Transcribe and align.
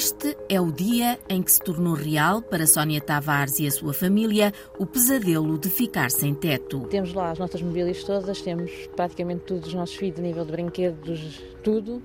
Este 0.00 0.34
é 0.48 0.58
o 0.58 0.72
dia 0.72 1.18
em 1.28 1.42
que 1.42 1.52
se 1.52 1.60
tornou 1.60 1.92
real 1.92 2.40
para 2.40 2.66
Sónia 2.66 3.02
Tavares 3.02 3.60
e 3.60 3.66
a 3.66 3.70
sua 3.70 3.92
família 3.92 4.50
o 4.78 4.86
pesadelo 4.86 5.58
de 5.58 5.68
ficar 5.68 6.10
sem 6.10 6.34
teto. 6.34 6.86
Temos 6.88 7.12
lá 7.12 7.32
as 7.32 7.38
nossas 7.38 7.60
mobílias 7.60 8.02
todas, 8.02 8.40
temos 8.40 8.70
praticamente 8.96 9.42
tudo 9.42 9.60
dos 9.60 9.74
nossos 9.74 9.94
filhos 9.96 10.18
a 10.18 10.22
nível 10.22 10.46
de 10.46 10.52
brinquedos, 10.52 11.42
tudo. 11.62 12.02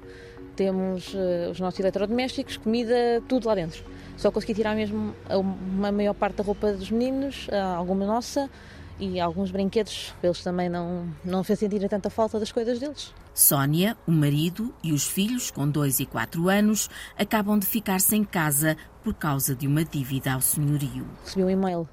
Temos 0.58 1.14
uh, 1.14 1.52
os 1.52 1.60
nossos 1.62 1.80
eletrodomésticos, 1.80 2.58
comida, 2.58 3.24
tudo 3.30 3.48
lá 3.48 3.56
dentro. 3.56 3.82
Só 4.18 4.30
consegui 4.30 4.56
tirar 4.56 4.76
mesmo 4.76 5.16
uma 5.30 5.90
maior 5.90 6.16
parte 6.16 6.36
da 6.36 6.44
roupa 6.44 6.74
dos 6.74 6.92
meninos, 6.92 7.48
alguma 7.78 8.06
nossa, 8.06 8.50
e 9.00 9.20
alguns 9.20 9.52
brinquedos, 9.52 10.14
eles 10.24 10.42
também 10.42 10.70
não, 10.70 11.08
não 11.24 11.44
fez 11.44 11.60
sentir 11.60 11.88
tanta 11.90 12.10
falta 12.10 12.40
das 12.40 12.52
coisas 12.52 12.80
deles. 12.80 13.14
Sónia, 13.34 13.98
o 14.08 14.12
marido 14.12 14.74
e 14.84 14.94
os 14.94 15.06
filhos, 15.06 15.52
com 15.52 15.70
2 15.70 16.00
e 16.00 16.06
4 16.06 16.50
anos, 16.50 16.90
acabam 17.18 17.60
de 17.60 17.66
ficar 17.66 18.00
sem 18.00 18.24
casa 18.24 18.78
por 19.04 19.14
causa 19.14 19.54
de 19.54 19.68
uma 19.68 19.84
dívida 19.84 20.34
ao 20.34 20.42
senhorio. 20.42 21.06
Recebi 21.24 21.44
um 21.44 21.50
e-mail 21.50 21.88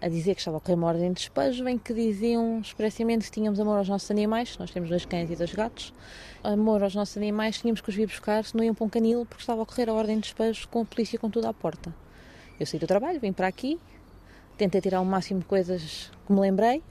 a 0.00 0.08
dizer 0.08 0.34
que 0.34 0.40
estava 0.40 0.56
a 0.56 0.58
ocorrer 0.58 0.76
uma 0.76 0.86
ordem 0.88 1.08
de 1.08 1.14
despejo, 1.14 1.66
em 1.66 1.78
que 1.78 1.94
diziam 1.94 2.60
expressamente 2.60 3.24
que 3.24 3.30
tínhamos 3.30 3.58
amor 3.58 3.78
aos 3.78 3.88
nossos 3.88 4.10
animais, 4.10 4.56
nós 4.58 4.70
temos 4.70 4.90
dois 4.90 5.06
cães 5.06 5.30
e 5.30 5.36
dois 5.36 5.52
gatos, 5.54 5.94
amor 6.42 6.82
aos 6.82 6.94
nossos 6.94 7.16
animais, 7.16 7.58
tínhamos 7.58 7.80
que 7.80 7.88
os 7.88 7.94
vir 7.94 8.06
buscar, 8.06 8.44
se 8.44 8.54
não 8.54 8.62
iam 8.62 8.74
para 8.74 8.84
um 8.84 8.88
canil, 8.88 9.24
porque 9.24 9.42
estava 9.42 9.60
a 9.60 9.62
ocorrer 9.62 9.88
a 9.88 9.94
ordem 9.94 10.16
de 10.16 10.22
despejo 10.22 10.68
com 10.68 10.82
a 10.82 10.84
polícia 10.84 11.18
com 11.18 11.30
tudo 11.30 11.46
à 11.46 11.54
porta. 11.54 11.94
Eu 12.60 12.66
saí 12.66 12.78
do 12.78 12.86
trabalho, 12.86 13.18
vim 13.18 13.32
para 13.32 13.48
aqui, 13.48 13.80
tentei 14.56 14.80
tirar 14.80 15.00
o 15.00 15.04
máximo 15.04 15.40
de 15.40 15.46
coisas 15.46 16.10
que 16.26 16.32
me 16.32 16.40
lembrei, 16.40 16.82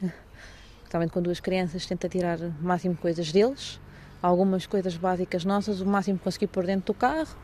principalmente 0.82 1.12
com 1.12 1.22
duas 1.22 1.40
crianças, 1.40 1.86
tentei 1.86 2.10
tirar 2.10 2.40
o 2.40 2.54
máximo 2.62 2.96
de 2.96 3.02
coisas 3.02 3.32
deles, 3.32 3.80
algumas 4.22 4.66
coisas 4.66 4.96
básicas 4.96 5.44
nossas, 5.46 5.82
o 5.82 5.86
máximo 5.86 6.18
que 6.18 6.24
consegui 6.24 6.48
pôr 6.48 6.66
dentro 6.66 6.94
do 6.94 6.98
carro. 6.98 7.36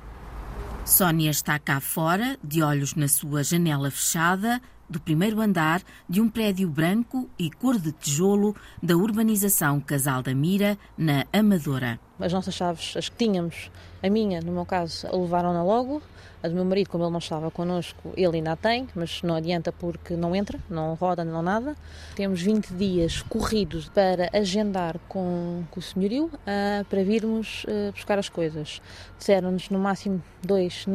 Sónia 0.86 1.30
está 1.30 1.60
cá 1.60 1.80
fora, 1.80 2.38
de 2.44 2.62
olhos 2.62 2.96
na 2.96 3.08
sua 3.08 3.44
janela 3.44 3.92
fechada, 3.92 4.62
do 4.90 5.00
primeiro 5.00 5.40
andar 5.40 5.82
de 6.08 6.20
um 6.20 6.30
prédio 6.30 6.68
branco 6.68 7.30
e 7.38 7.50
cor 7.52 7.78
de 7.78 7.92
tijolo 7.92 8.56
da 8.82 8.96
urbanização 8.96 9.80
Casal 9.80 10.24
da 10.24 10.34
Mira, 10.34 10.78
na 10.98 11.26
Amadora. 11.32 12.00
As 12.20 12.34
nossas 12.34 12.54
chaves, 12.54 12.96
as 12.98 13.08
que 13.08 13.16
tínhamos, 13.16 13.72
a 14.02 14.10
minha, 14.10 14.42
no 14.42 14.52
meu 14.52 14.66
caso, 14.66 15.08
levaram-na 15.12 15.64
logo. 15.64 16.02
A 16.42 16.48
do 16.48 16.56
meu 16.56 16.64
marido, 16.64 16.90
como 16.90 17.04
ele 17.04 17.12
não 17.12 17.20
estava 17.20 17.52
connosco, 17.52 18.14
ele 18.16 18.38
ainda 18.38 18.54
a 18.54 18.56
tem, 18.56 18.88
mas 18.96 19.22
não 19.22 19.36
adianta 19.36 19.74
porque 19.74 20.16
não 20.16 20.34
entra, 20.34 20.58
não 20.70 20.94
roda, 20.94 21.26
não 21.26 21.42
nada. 21.42 21.76
Temos 22.16 22.42
20 22.42 22.74
dias 22.76 23.22
corridos 23.22 23.90
para 23.90 24.30
agendar 24.32 24.98
com, 25.10 25.66
com 25.70 25.82
o 25.82 25.84
senhorio 25.84 26.28
uh, 26.28 26.86
para 26.86 27.04
virmos 27.04 27.66
uh, 27.66 27.92
buscar 27.92 28.18
as 28.18 28.30
coisas. 28.30 28.82
Disseram-nos 29.18 29.70
no 29.70 29.80
máximo 29.80 30.24
dois, 30.42 30.86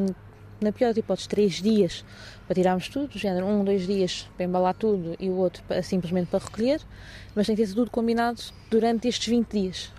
na 0.61 0.73
pior 0.73 0.89
das 0.89 0.97
hipóteses, 0.99 1.27
três 1.27 1.63
dias 1.63 2.05
para 2.47 2.55
tirarmos 2.55 2.89
tudo, 2.89 3.19
género, 3.19 3.47
um, 3.47 3.65
dois 3.65 3.87
dias 3.87 4.29
para 4.37 4.45
embalar 4.45 4.75
tudo 4.75 5.17
e 5.19 5.29
o 5.29 5.37
outro 5.37 5.63
para, 5.65 5.83
simplesmente 5.83 6.29
para 6.29 6.45
recolher, 6.45 6.81
mas 7.35 7.47
tem 7.47 7.57
que 7.57 7.67
ter 7.67 7.75
tudo 7.75 7.91
combinado 7.91 8.41
durante 8.71 9.09
estes 9.09 9.29
20 9.29 9.49
dias. 9.49 9.93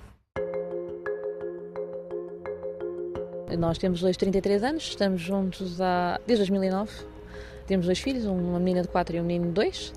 Nós 3.58 3.78
temos 3.78 4.02
dois 4.02 4.18
33 4.18 4.64
anos, 4.64 4.84
estamos 4.84 5.22
juntos 5.22 5.80
há, 5.80 6.20
desde 6.26 6.44
2009. 6.44 6.92
Temos 7.68 7.86
dois 7.86 8.00
filhos, 8.00 8.26
uma 8.26 8.60
menina 8.60 8.82
de 8.82 8.88
4 8.88 9.16
e 9.16 9.22
um 9.22 9.24
menino 9.24 9.48
de 9.48 9.54
2. 9.54 9.94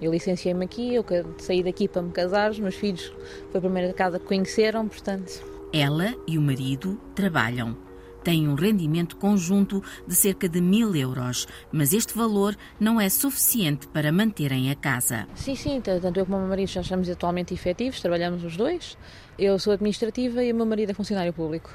Eu 0.00 0.12
licenciei-me 0.12 0.64
aqui, 0.64 0.94
eu 0.94 1.04
saí 1.38 1.62
daqui 1.62 1.88
para 1.88 2.02
me 2.02 2.12
casar, 2.12 2.50
os 2.50 2.58
meus 2.58 2.74
filhos 2.74 3.12
foi 3.50 3.58
a 3.58 3.60
primeira 3.60 3.92
casa 3.92 4.18
que 4.18 4.26
conheceram, 4.26 4.88
portanto. 4.88 5.42
Ela 5.72 6.14
e 6.26 6.36
o 6.36 6.42
marido 6.42 7.00
trabalham 7.14 7.76
têm 8.22 8.48
um 8.48 8.54
rendimento 8.54 9.16
conjunto 9.16 9.82
de 10.06 10.14
cerca 10.14 10.48
de 10.48 10.60
mil 10.60 10.94
euros, 10.94 11.46
mas 11.70 11.92
este 11.92 12.16
valor 12.16 12.56
não 12.78 13.00
é 13.00 13.08
suficiente 13.08 13.86
para 13.88 14.12
manterem 14.12 14.70
a 14.70 14.74
casa. 14.74 15.26
Sim, 15.34 15.54
sim, 15.54 15.80
tanto 15.80 16.18
eu 16.18 16.24
como 16.24 16.38
o 16.38 16.40
meu 16.40 16.48
marido 16.48 16.68
já 16.68 16.80
estamos 16.80 17.08
atualmente 17.08 17.52
efetivos, 17.54 18.00
trabalhamos 18.00 18.44
os 18.44 18.56
dois. 18.56 18.96
Eu 19.38 19.58
sou 19.58 19.72
administrativa 19.72 20.42
e 20.44 20.52
o 20.52 20.54
meu 20.54 20.66
marido 20.66 20.90
é 20.90 20.94
funcionário 20.94 21.32
público. 21.32 21.70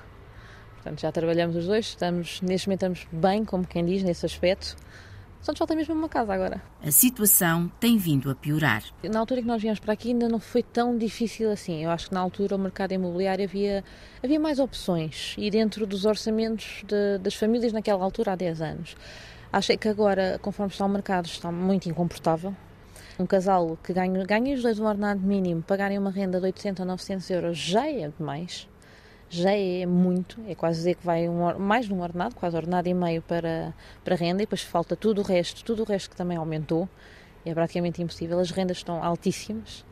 Portanto, 0.75 1.01
já 1.01 1.11
trabalhamos 1.11 1.55
os 1.55 1.65
dois, 1.65 1.87
estamos, 1.87 2.39
neste 2.41 2.67
momento 2.67 2.83
estamos 2.83 3.07
bem, 3.11 3.43
como 3.43 3.67
quem 3.67 3.83
diz, 3.83 4.03
nesse 4.03 4.25
aspecto. 4.25 4.75
Só 5.41 5.51
nos 5.51 5.59
falta 5.59 5.75
mesmo 5.75 5.93
uma 5.93 6.09
casa 6.09 6.33
agora. 6.33 6.61
A 6.83 6.91
situação 6.91 7.71
tem 7.79 7.97
vindo 7.97 8.29
a 8.29 8.35
piorar. 8.35 8.83
Na 9.03 9.19
altura 9.19 9.41
que 9.41 9.47
nós 9.47 9.61
viemos 9.61 9.79
para 9.79 9.93
aqui 9.93 10.09
ainda 10.09 10.27
não 10.27 10.39
foi 10.39 10.61
tão 10.61 10.97
difícil 10.97 11.51
assim. 11.51 11.83
Eu 11.83 11.89
acho 11.89 12.09
que 12.09 12.13
na 12.13 12.19
altura 12.19 12.55
o 12.55 12.59
mercado 12.59 12.93
imobiliário 12.93 13.45
havia, 13.45 13.83
havia 14.23 14.39
mais 14.39 14.59
opções 14.59 15.35
e 15.37 15.49
dentro 15.49 15.85
dos 15.85 16.05
orçamentos 16.05 16.83
de, 16.85 17.17
das 17.19 17.35
famílias 17.35 17.71
naquela 17.71 18.03
altura 18.03 18.33
há 18.33 18.35
10 18.35 18.61
anos. 18.61 18.97
Achei 19.51 19.77
que 19.77 19.87
agora, 19.87 20.37
conforme 20.41 20.71
está 20.71 20.85
o 20.85 20.89
mercado, 20.89 21.25
está 21.25 21.51
muito 21.51 21.87
incomportável. 21.87 22.53
Um 23.17 23.25
casal 23.25 23.77
que 23.83 23.93
ganha, 23.93 24.23
ganha 24.25 24.53
os 24.53 24.61
dois 24.61 24.79
um 24.79 24.85
ordenado 24.85 25.21
mínimo, 25.21 25.63
pagarem 25.63 25.97
uma 25.97 26.11
renda 26.11 26.39
de 26.39 26.45
800 26.45 26.81
ou 26.81 26.85
900 26.85 27.29
euros 27.29 27.57
já 27.57 27.87
é 27.87 28.09
demais 28.09 28.67
já 29.29 29.51
é 29.51 29.85
muito, 29.85 30.41
é 30.47 30.55
quase 30.55 30.79
dizer 30.79 30.95
que 30.95 31.05
vai 31.05 31.27
um, 31.27 31.59
mais 31.59 31.85
de 31.85 31.93
um 31.93 32.01
ordenado, 32.01 32.35
quase 32.35 32.55
ordenado 32.55 32.87
e 32.87 32.93
meio 32.93 33.21
para, 33.21 33.73
para 34.03 34.15
renda, 34.15 34.41
e 34.41 34.45
depois 34.45 34.61
falta 34.61 34.95
tudo 34.95 35.21
o 35.21 35.23
resto, 35.23 35.63
tudo 35.63 35.83
o 35.83 35.85
resto 35.85 36.09
que 36.09 36.15
também 36.15 36.37
aumentou, 36.37 36.87
é 37.45 37.53
praticamente 37.53 38.01
impossível, 38.01 38.39
as 38.39 38.51
rendas 38.51 38.77
estão 38.77 39.03
altíssimas, 39.03 39.85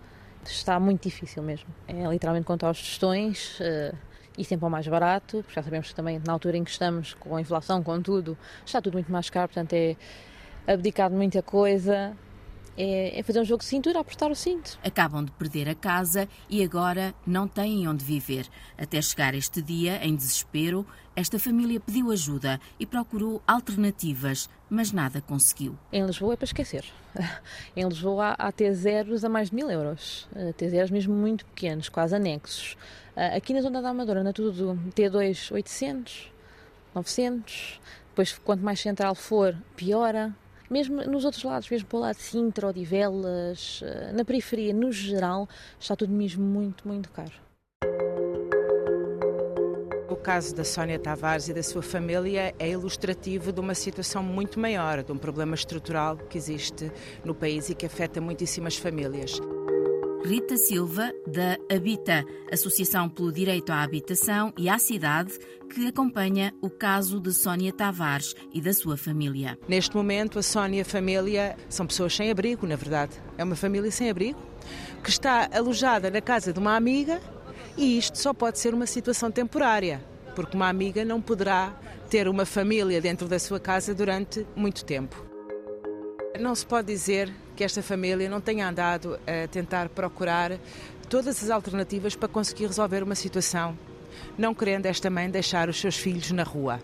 está 0.43 0.79
muito 0.79 1.03
difícil 1.03 1.41
mesmo. 1.41 1.67
É 1.87 2.07
literalmente 2.07 2.45
contar 2.45 2.69
os 2.69 2.79
tostões 2.79 3.59
uh, 3.59 3.95
e 4.37 4.43
sempre 4.43 4.65
ao 4.65 4.69
mais 4.69 4.87
barato, 4.87 5.37
porque 5.37 5.53
já 5.53 5.63
sabemos 5.63 5.89
que 5.89 5.95
também 5.95 6.21
na 6.25 6.33
altura 6.33 6.57
em 6.57 6.63
que 6.63 6.71
estamos, 6.71 7.13
com 7.13 7.35
a 7.35 7.41
inflação, 7.41 7.81
com 7.81 8.01
tudo, 8.01 8.37
está 8.65 8.81
tudo 8.81 8.93
muito 8.93 9.11
mais 9.11 9.29
caro, 9.29 9.47
portanto 9.47 9.73
é 9.73 9.95
abdicar 10.67 11.09
de 11.09 11.15
muita 11.15 11.41
coisa, 11.41 12.15
é, 12.77 13.19
é, 13.19 13.23
fazer 13.23 13.39
um 13.39 13.45
jogo 13.45 13.63
de 13.63 13.69
cintura, 13.69 13.99
apertar 13.99 14.29
o 14.29 14.35
cinto. 14.35 14.77
Acabam 14.83 15.23
de 15.23 15.31
perder 15.31 15.69
a 15.69 15.75
casa 15.75 16.27
e 16.49 16.63
agora 16.63 17.13
não 17.25 17.47
têm 17.47 17.87
onde 17.87 18.03
viver. 18.03 18.47
Até 18.77 19.01
chegar 19.01 19.33
este 19.33 19.61
dia, 19.61 19.99
em 20.05 20.15
desespero, 20.15 20.85
esta 21.15 21.39
família 21.39 21.79
pediu 21.79 22.11
ajuda 22.11 22.59
e 22.77 22.85
procurou 22.85 23.41
alternativas, 23.47 24.49
mas 24.69 24.91
nada 24.91 25.21
conseguiu. 25.21 25.77
Em 25.91 26.05
Lisboa 26.05 26.33
é 26.33 26.35
para 26.35 26.45
esquecer. 26.45 26.83
Em 27.75 27.87
Lisboa 27.87 28.35
há 28.37 28.51
T0s 28.51 29.23
a 29.23 29.29
mais 29.29 29.49
de 29.49 29.55
mil 29.55 29.71
euros. 29.71 30.27
T0s 30.57 30.91
mesmo 30.91 31.13
muito 31.13 31.45
pequenos, 31.45 31.87
quase 31.87 32.15
anexos. 32.15 32.75
Aqui 33.15 33.53
na 33.53 33.61
zona 33.61 33.81
da 33.81 33.89
Amadora, 33.89 34.23
na 34.23 34.33
tudo 34.33 34.77
T2 34.93 35.53
800, 35.53 36.29
900. 36.93 37.79
Depois, 38.09 38.37
quanto 38.43 38.63
mais 38.63 38.81
central 38.81 39.15
for, 39.15 39.55
piora. 39.75 40.35
Mesmo 40.69 41.03
nos 41.03 41.25
outros 41.25 41.43
lados, 41.43 41.69
mesmo 41.69 41.87
para 41.87 41.97
o 41.97 42.01
lado 42.01 42.15
de 42.15 42.23
Sintra, 42.23 42.67
Odivelas, 42.67 43.81
eh, 43.83 44.11
na 44.13 44.25
periferia, 44.25 44.73
no 44.73 44.91
geral, 44.91 45.47
está 45.79 45.95
tudo 45.95 46.11
mesmo 46.11 46.43
muito, 46.43 46.87
muito 46.87 47.09
caro. 47.11 47.33
O 50.09 50.15
caso 50.15 50.55
da 50.55 50.63
Sónia 50.63 50.97
Tavares 50.97 51.49
e 51.49 51.53
da 51.53 51.61
sua 51.61 51.83
família 51.83 52.55
é 52.57 52.69
ilustrativo 52.69 53.51
de 53.51 53.59
uma 53.59 53.75
situação 53.75 54.23
muito 54.23 54.59
maior, 54.59 55.03
de 55.03 55.11
um 55.11 55.17
problema 55.17 55.53
estrutural 55.53 56.17
que 56.17 56.37
existe 56.37 56.91
no 57.23 57.35
país 57.35 57.69
e 57.69 57.75
que 57.75 57.85
afeta 57.85 58.19
muitíssimas 58.19 58.75
famílias. 58.75 59.39
Rita 60.25 60.57
Silva, 60.57 61.13
da 61.27 61.55
Habita, 61.71 62.25
Associação 62.51 63.07
pelo 63.07 63.31
Direito 63.31 63.71
à 63.71 63.83
Habitação 63.83 64.51
e 64.57 64.67
à 64.67 64.79
Cidade, 64.79 65.37
que 65.71 65.85
acompanha 65.85 66.51
o 66.63 66.67
caso 66.67 67.19
de 67.19 67.31
Sónia 67.31 67.71
Tavares 67.71 68.33
e 68.51 68.59
da 68.59 68.73
sua 68.73 68.97
família. 68.97 69.55
Neste 69.67 69.95
momento, 69.95 70.39
a 70.39 70.41
Sónia 70.41 70.83
família 70.83 71.55
são 71.69 71.85
pessoas 71.85 72.15
sem 72.15 72.31
abrigo, 72.31 72.65
na 72.65 72.75
verdade. 72.75 73.11
É 73.37 73.43
uma 73.43 73.55
família 73.55 73.91
sem 73.91 74.09
abrigo, 74.09 74.39
que 75.03 75.11
está 75.11 75.47
alojada 75.53 76.09
na 76.09 76.21
casa 76.21 76.51
de 76.51 76.57
uma 76.57 76.75
amiga 76.75 77.21
e 77.77 77.95
isto 77.95 78.17
só 78.17 78.33
pode 78.33 78.57
ser 78.57 78.73
uma 78.73 78.87
situação 78.87 79.29
temporária, 79.29 80.03
porque 80.35 80.57
uma 80.57 80.69
amiga 80.69 81.05
não 81.05 81.21
poderá 81.21 81.71
ter 82.09 82.27
uma 82.27 82.45
família 82.45 82.99
dentro 82.99 83.27
da 83.27 83.37
sua 83.37 83.59
casa 83.59 83.93
durante 83.93 84.43
muito 84.55 84.85
tempo. 84.85 85.23
Não 86.39 86.55
se 86.55 86.65
pode 86.65 86.87
dizer 86.87 87.31
que 87.55 87.63
esta 87.63 87.81
família 87.81 88.29
não 88.29 88.41
tenha 88.41 88.67
andado 88.67 89.19
a 89.25 89.47
tentar 89.47 89.89
procurar 89.89 90.51
todas 91.09 91.41
as 91.43 91.49
alternativas 91.49 92.15
para 92.15 92.27
conseguir 92.27 92.67
resolver 92.67 93.01
uma 93.01 93.15
situação, 93.15 93.77
não 94.37 94.53
querendo 94.53 94.85
esta 94.85 95.09
mãe 95.09 95.29
deixar 95.29 95.69
os 95.69 95.79
seus 95.79 95.95
filhos 95.95 96.31
na 96.31 96.43
rua. 96.43 96.79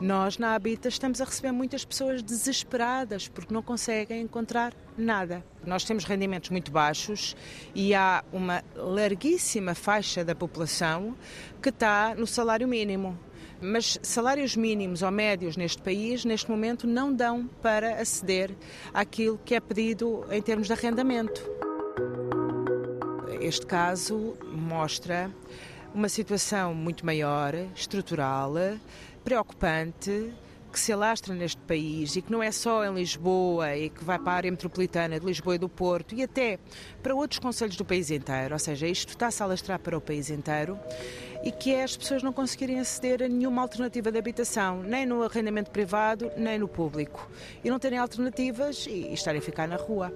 Nós, 0.00 0.36
na 0.38 0.54
Habita, 0.54 0.88
estamos 0.88 1.20
a 1.20 1.24
receber 1.24 1.52
muitas 1.52 1.84
pessoas 1.84 2.20
desesperadas 2.20 3.28
porque 3.28 3.54
não 3.54 3.62
conseguem 3.62 4.20
encontrar 4.20 4.74
nada. 4.98 5.42
Nós 5.64 5.84
temos 5.84 6.04
rendimentos 6.04 6.50
muito 6.50 6.70
baixos 6.70 7.34
e 7.74 7.94
há 7.94 8.22
uma 8.32 8.62
larguíssima 8.74 9.74
faixa 9.74 10.24
da 10.24 10.34
população 10.34 11.16
que 11.62 11.68
está 11.68 12.14
no 12.14 12.26
salário 12.26 12.68
mínimo. 12.68 13.18
Mas 13.66 13.98
salários 14.02 14.54
mínimos 14.56 15.00
ou 15.00 15.10
médios 15.10 15.56
neste 15.56 15.80
país, 15.80 16.22
neste 16.22 16.50
momento, 16.50 16.86
não 16.86 17.10
dão 17.10 17.46
para 17.62 17.98
aceder 17.98 18.54
àquilo 18.92 19.40
que 19.42 19.54
é 19.54 19.60
pedido 19.60 20.22
em 20.30 20.42
termos 20.42 20.66
de 20.66 20.74
arrendamento. 20.74 21.42
Este 23.40 23.64
caso 23.64 24.36
mostra 24.52 25.30
uma 25.94 26.10
situação 26.10 26.74
muito 26.74 27.06
maior, 27.06 27.54
estrutural, 27.74 28.52
preocupante 29.24 30.34
que 30.70 30.78
se 30.78 30.92
alastra 30.92 31.32
neste 31.34 31.60
país 31.62 32.16
e 32.16 32.20
que 32.20 32.32
não 32.32 32.42
é 32.42 32.50
só 32.50 32.84
em 32.84 32.92
Lisboa 32.92 33.76
e 33.76 33.88
que 33.88 34.04
vai 34.04 34.18
para 34.18 34.32
a 34.32 34.36
área 34.36 34.50
metropolitana 34.50 35.20
de 35.20 35.24
Lisboa 35.24 35.54
e 35.54 35.58
do 35.58 35.68
Porto 35.68 36.16
e 36.16 36.22
até 36.22 36.58
para 37.00 37.14
outros 37.14 37.38
conselhos 37.38 37.76
do 37.76 37.84
país 37.84 38.10
inteiro, 38.10 38.54
ou 38.54 38.58
seja, 38.58 38.88
isto 38.88 39.10
está-se 39.10 39.40
a 39.40 39.46
alastrar 39.46 39.78
para 39.78 39.96
o 39.96 40.00
país 40.00 40.30
inteiro 40.30 40.76
e 41.44 41.52
que 41.52 41.74
é 41.74 41.84
as 41.84 41.94
pessoas 41.94 42.22
não 42.22 42.32
conseguirem 42.32 42.80
aceder 42.80 43.22
a 43.22 43.28
nenhuma 43.28 43.60
alternativa 43.60 44.10
de 44.10 44.18
habitação, 44.18 44.82
nem 44.82 45.04
no 45.04 45.22
arrendamento 45.22 45.70
privado, 45.70 46.32
nem 46.38 46.58
no 46.58 46.66
público. 46.66 47.30
E 47.62 47.68
não 47.68 47.78
terem 47.78 47.98
alternativas 47.98 48.86
e, 48.86 49.12
estarem 49.12 49.40
a 49.40 49.42
ficar 49.42 49.68
na 49.68 49.76
rua. 49.76 50.10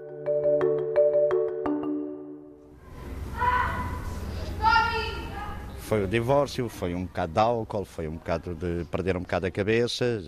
Foi 5.81 6.05
o 6.05 6.07
divórcio, 6.09 6.69
foi 6.69 6.95
um 6.95 7.05
bocado 7.05 7.33
de 7.33 7.41
álcool, 7.41 7.85
foi 7.85 8.09
um 8.09 8.17
bocado 8.17 8.55
de 8.55 8.85
perder 8.87 9.17
um 9.17 9.21
bocado 9.21 9.47
a 9.47 9.51
cabeça, 9.51 10.23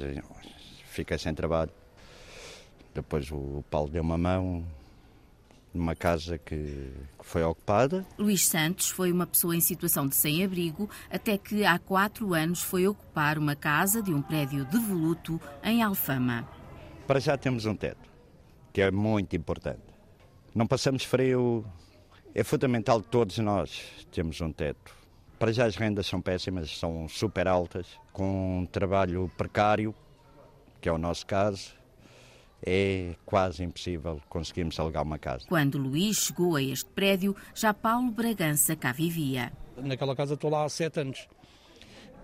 fiquei 0.85 1.17
sem 1.19 1.35
trabalho. 1.35 1.71
Depois 2.95 3.31
o 3.31 3.65
Paulo 3.71 3.89
deu 3.89 4.03
uma 4.03 4.19
mão 4.19 4.65
numa 5.73 5.95
casa 5.95 6.37
que 6.39 6.93
foi 7.21 7.43
ocupada. 7.43 8.05
Luís 8.19 8.47
Santos 8.47 8.91
foi 8.91 9.13
uma 9.13 9.27
pessoa 9.27 9.55
em 9.55 9.61
situação 9.61 10.07
de 10.07 10.17
sem-abrigo 10.17 10.91
até 11.11 11.39
que 11.39 11.65
há 11.65 11.79
quatro 11.79 12.35
anos 12.35 12.63
foi 12.63 12.87
ocupar 12.87 13.39
uma 13.39 13.55
casa 13.55 14.03
de 14.03 14.13
um 14.13 14.21
prédio 14.21 14.65
devoluto 14.65 15.41
em 15.63 15.83
Alfama. 15.83 16.49
Para 17.07 17.21
já 17.21 17.37
temos 17.37 17.67
um 17.67 17.75
teto, 17.75 18.09
que 18.73 18.81
é 18.81 18.91
muito 18.91 19.37
importante. 19.37 19.83
Não 20.55 20.67
passamos 20.67 21.05
frio, 21.05 21.65
é 22.35 22.43
fundamental 22.43 23.01
todos 23.01 23.39
nós 23.39 23.83
temos 24.11 24.41
um 24.41 24.53
teto. 24.53 24.93
Para 25.39 25.53
já 25.53 25.65
as 25.65 25.77
rendas 25.77 26.07
são 26.07 26.21
péssimas, 26.21 26.77
são 26.77 27.09
super 27.09 27.49
altas, 27.49 27.87
com 28.13 28.59
um 28.59 28.67
trabalho 28.67 29.31
precário, 29.39 29.95
que 30.81 30.89
é 30.89 30.93
o 30.93 30.99
nosso 30.99 31.27
caso, 31.27 31.75
é 32.65 33.15
quase 33.25 33.65
impossível 33.65 34.21
conseguirmos 34.29 34.79
alugar 34.79 35.03
uma 35.03 35.19
casa. 35.19 35.47
Quando 35.49 35.79
Luís 35.79 36.19
chegou 36.19 36.57
a 36.57 36.63
este 36.63 36.89
prédio, 36.91 37.35
já 37.55 37.73
Paulo 37.73 38.11
Bragança 38.11 38.77
cá 38.77 38.93
vivia. 38.93 39.53
Naquela 39.77 40.15
casa 40.15 40.35
estou 40.35 40.51
lá 40.51 40.65
há 40.65 40.69
sete 40.69 41.01
anos. 41.01 41.29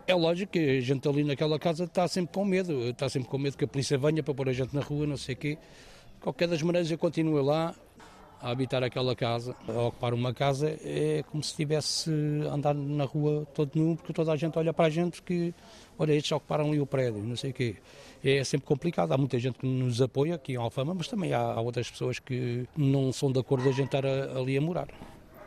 É 0.07 0.15
lógico 0.15 0.53
que 0.53 0.79
a 0.79 0.81
gente 0.81 1.09
ali 1.09 1.25
naquela 1.25 1.59
casa 1.59 1.85
está 1.85 2.07
sempre 2.07 2.35
com 2.35 2.45
medo, 2.45 2.85
está 2.85 3.09
sempre 3.09 3.29
com 3.29 3.39
medo 3.39 3.57
que 3.57 3.65
a 3.65 3.69
polícia 3.69 3.99
venha 3.99 4.23
para 4.23 4.35
pôr 4.35 4.49
a 4.49 4.53
gente 4.53 4.75
na 4.75 4.81
rua, 4.81 5.07
não 5.07 5.17
sei 5.17 5.35
o 5.35 5.39
quê. 5.39 5.59
De 6.15 6.21
qualquer 6.21 6.47
das 6.47 6.63
maneiras 6.63 6.91
eu 6.91 6.99
continuo 6.99 7.43
lá, 7.43 7.75
a 8.41 8.51
habitar 8.51 8.83
aquela 8.83 9.15
casa. 9.15 9.55
A 9.69 9.83
ocupar 9.83 10.15
uma 10.15 10.33
casa 10.33 10.69
é 10.83 11.25
como 11.31 11.43
se 11.43 11.51
estivesse 11.51 12.11
andar 12.51 12.75
na 12.75 13.05
rua 13.05 13.47
todo 13.55 13.71
nu, 13.75 13.97
porque 13.97 14.13
toda 14.13 14.33
a 14.33 14.37
gente 14.37 14.59
olha 14.59 14.73
para 14.73 14.87
a 14.87 14.91
gente 14.91 15.23
que, 15.23 15.55
olha, 15.99 16.13
estes 16.13 16.33
ocuparam 16.33 16.69
ali 16.69 16.81
o 16.81 16.87
prédio, 16.87 17.23
não 17.23 17.37
sei 17.37 17.51
o 17.51 17.55
quê. 17.55 17.77
É 18.25 18.43
sempre 18.45 18.67
complicado. 18.67 19.13
Há 19.13 19.19
muita 19.19 19.39
gente 19.39 19.59
que 19.59 19.67
nos 19.67 20.01
apoia 20.01 20.35
aqui 20.35 20.53
em 20.53 20.57
Alfama, 20.57 20.95
mas 20.95 21.09
também 21.09 21.33
há, 21.33 21.61
outras 21.61 21.91
pessoas 21.91 22.19
que 22.19 22.67
não 22.77 23.13
são 23.13 23.31
de 23.31 23.39
acordo 23.39 23.69
a 23.69 23.73
gente 23.73 23.87
estar 23.87 24.07
ali 24.07 24.57
a 24.57 24.61
morar. 24.61 24.89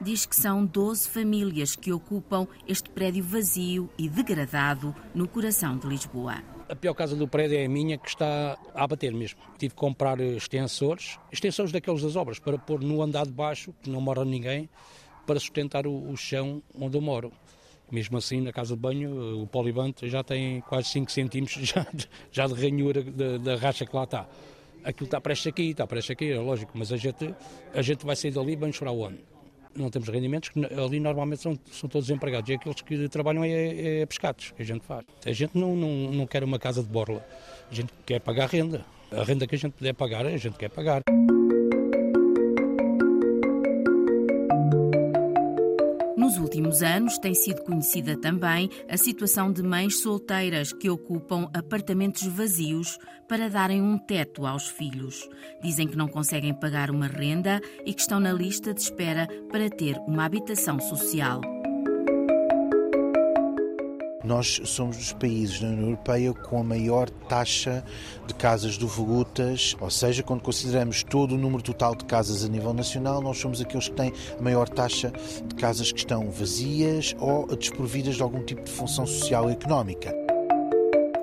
Diz 0.01 0.25
que 0.25 0.36
são 0.36 0.65
12 0.65 1.09
famílias 1.09 1.75
que 1.75 1.91
ocupam 1.91 2.47
este 2.65 2.89
prédio 2.89 3.24
vazio 3.24 3.89
e 3.97 4.07
degradado 4.07 4.95
no 5.13 5.27
coração 5.27 5.77
de 5.77 5.88
Lisboa. 5.88 6.59
A 6.69 6.75
pior 6.75 6.94
casa 6.94 7.16
do 7.16 7.27
prédio 7.27 7.57
é 7.57 7.66
a 7.66 7.69
minha, 7.69 7.98
que 7.98 8.07
está 8.07 8.56
a 8.75 8.86
bater 8.86 9.12
mesmo. 9.12 9.39
Tive 9.57 9.74
que 9.74 9.80
comprar 9.80 10.19
extensores, 10.19 11.18
extensores 11.31 11.71
daqueles 11.71 12.04
das 12.04 12.16
obras, 12.16 12.38
para 12.38 12.60
pôr 12.60 12.81
no 12.81 13.01
andar 13.01 13.25
de 13.25 13.31
baixo, 13.31 13.74
que 13.81 13.89
não 13.89 14.00
mora 14.00 14.24
ninguém, 14.24 14.69
para 15.25 15.39
sustentar 15.39 15.88
o, 15.88 16.12
o 16.12 16.16
chão 16.16 16.62
onde 16.80 16.95
eu 16.95 17.01
moro. 17.01 17.31
Mesmo 17.92 18.19
assim, 18.19 18.39
na 18.39 18.54
casa 18.54 18.75
de 18.75 18.80
banho, 18.80 19.42
o 19.42 19.48
polivante 19.48 20.07
já 20.07 20.24
tem 20.24 20.62
quase 20.62 20.89
5 20.89 21.12
centímetros 21.12 21.57
já 21.68 21.88
de, 21.92 22.07
já 22.31 22.45
de 22.45 22.54
ranhura 22.54 23.01
da, 23.01 23.56
racha 23.56 23.83
que 23.83 23.95
lá 23.95 24.04
está. 24.04 24.30
Aquilo 24.83 25.06
está 25.06 25.19
prestes 25.19 25.48
aqui, 25.48 25.72
está 25.72 25.88
prestes 25.88 26.12
aqui, 26.12 26.31
é 26.31 26.39
lógico, 26.39 26.72
mas 26.75 26.94
a 26.94 26.98
gente, 26.98 27.33
a 27.74 27.81
gente 27.81 28.06
vai 28.06 28.15
sair 28.15 28.30
dali 28.30 28.54
e 28.54 28.56
vamos 28.56 28.77
para 28.77 28.92
o 28.92 29.04
ano 29.04 29.38
não 29.75 29.89
temos 29.89 30.10
rendimentos, 30.10 30.50
que 30.50 30.60
ali 30.66 31.00
normalmente 31.00 31.42
são, 31.42 31.57
são 31.71 31.89
todos 31.89 32.10
empregados. 32.10 32.50
E 32.50 32.54
aqueles 32.54 32.81
que 32.81 33.10
trabalham 33.10 33.44
é, 33.44 34.01
é 34.01 34.06
pescados, 34.06 34.51
que 34.56 34.62
a 34.62 34.66
gente 34.66 34.86
faz. 34.86 35.06
A 35.25 35.31
gente 35.31 35.57
não, 35.57 35.75
não, 35.75 36.12
não 36.12 36.27
quer 36.27 36.44
uma 36.44 36.60
casa 36.60 36.83
de 36.83 36.89
borla, 36.89 37.25
a 37.71 37.74
gente 37.74 37.92
quer 38.06 38.19
pagar 38.19 38.50
renda. 38.50 38.86
A 39.12 39.24
renda 39.24 39.48
que 39.48 39.56
a 39.56 39.57
gente 39.57 39.74
puder 39.74 39.94
pagar, 39.94 40.25
a 40.25 40.38
gente 40.38 40.57
quer 40.57 40.69
pagar. 40.69 41.01
Últimos 46.69 46.83
anos 46.83 47.18
tem 47.18 47.33
sido 47.33 47.63
conhecida 47.63 48.16
também 48.16 48.69
a 48.88 48.95
situação 48.95 49.51
de 49.51 49.63
mães 49.63 50.01
solteiras 50.01 50.71
que 50.71 50.89
ocupam 50.89 51.50
apartamentos 51.51 52.24
vazios 52.27 53.00
para 53.27 53.50
darem 53.50 53.81
um 53.81 53.98
teto 53.98 54.45
aos 54.45 54.68
filhos. 54.68 55.27
Dizem 55.63 55.88
que 55.88 55.98
não 55.98 56.07
conseguem 56.07 56.54
pagar 56.54 56.92
uma 56.92 57.07
renda 57.07 57.60
e 57.86 57.94
que 57.94 58.01
estão 58.01 58.19
na 58.19 58.31
lista 58.31 58.71
de 58.71 58.81
espera 58.81 59.27
para 59.50 59.69
ter 59.69 59.98
uma 60.07 60.25
habitação 60.25 60.80
social. 60.80 61.59
Nós 64.30 64.62
somos 64.66 64.96
dos 64.96 65.12
países 65.12 65.60
da 65.60 65.66
União 65.70 65.86
Europeia 65.86 66.31
com 66.36 66.60
a 66.60 66.64
maior 66.64 67.10
taxa 67.10 67.84
de 68.28 68.34
casas 68.36 68.78
devolutas, 68.78 69.76
ou 69.81 69.90
seja, 69.90 70.22
quando 70.22 70.42
consideramos 70.42 71.02
todo 71.02 71.34
o 71.34 71.38
número 71.38 71.64
total 71.64 71.96
de 71.96 72.06
casas 72.06 72.46
a 72.46 72.48
nível 72.48 72.72
nacional, 72.72 73.24
nós 73.24 73.40
somos 73.40 73.60
aqueles 73.60 73.90
que 73.90 73.96
têm 73.96 74.14
a 74.38 74.40
maior 74.40 74.70
taxa 74.70 75.12
de 75.48 75.56
casas 75.56 75.92
que 75.92 75.98
estão 75.98 76.30
vazias 76.30 77.16
ou 77.20 77.48
desprovidas 77.48 78.18
de 78.18 78.22
algum 78.22 78.46
tipo 78.46 78.62
de 78.62 78.70
função 78.70 79.08
social 79.08 79.50
e 79.50 79.54
económica. 79.54 80.16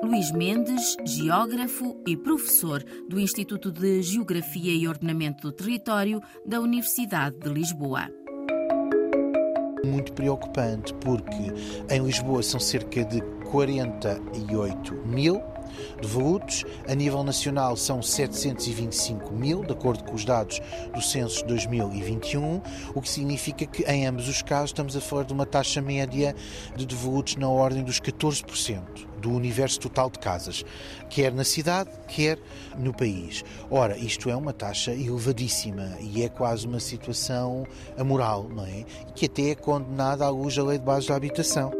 Luís 0.02 0.32
Mendes, 0.32 0.96
geógrafo 1.04 1.96
e 2.08 2.16
professor 2.16 2.82
do 3.08 3.20
Instituto 3.20 3.70
de 3.70 4.02
Geografia 4.02 4.74
e 4.74 4.88
Ordenamento 4.88 5.42
do 5.42 5.52
Território 5.52 6.20
da 6.44 6.60
Universidade 6.60 7.38
de 7.38 7.50
Lisboa 7.50 8.10
muito 9.86 10.12
preocupante, 10.12 10.92
porque 10.94 11.52
em 11.90 12.02
Lisboa 12.02 12.42
são 12.42 12.60
cerca 12.60 13.04
de 13.04 13.20
48 13.50 14.94
mil 15.06 15.40
devolutos. 16.00 16.64
A 16.88 16.94
nível 16.94 17.22
nacional 17.22 17.76
são 17.76 18.02
725 18.02 19.32
mil, 19.32 19.64
de 19.64 19.72
acordo 19.72 20.04
com 20.04 20.14
os 20.14 20.24
dados 20.24 20.60
do 20.94 21.00
censo 21.00 21.38
de 21.38 21.48
2021, 21.48 22.60
o 22.94 23.00
que 23.00 23.08
significa 23.08 23.66
que 23.66 23.82
em 23.84 24.06
ambos 24.06 24.28
os 24.28 24.42
casos 24.42 24.70
estamos 24.70 24.96
a 24.96 25.00
falar 25.00 25.24
de 25.24 25.32
uma 25.32 25.46
taxa 25.46 25.80
média 25.80 26.34
de 26.76 26.86
devolutos 26.86 27.36
na 27.36 27.48
ordem 27.48 27.82
dos 27.82 28.00
14% 28.00 29.06
do 29.26 29.32
universo 29.32 29.80
total 29.80 30.08
de 30.08 30.20
casas, 30.20 30.64
quer 31.10 31.32
na 31.32 31.42
cidade, 31.42 31.90
quer 32.06 32.38
no 32.78 32.94
país. 32.94 33.44
Ora, 33.68 33.98
isto 33.98 34.30
é 34.30 34.36
uma 34.36 34.52
taxa 34.52 34.92
elevadíssima 34.92 35.96
e 36.00 36.22
é 36.22 36.28
quase 36.28 36.64
uma 36.64 36.78
situação 36.78 37.66
amoral, 37.98 38.48
não 38.48 38.64
é? 38.64 38.84
Que 39.16 39.26
até 39.26 39.50
é 39.50 39.54
condenada 39.56 40.24
à 40.24 40.30
luz 40.30 40.54
da 40.54 40.62
lei 40.62 40.78
de 40.78 40.84
base 40.84 41.08
da 41.08 41.16
habitação. 41.16 41.72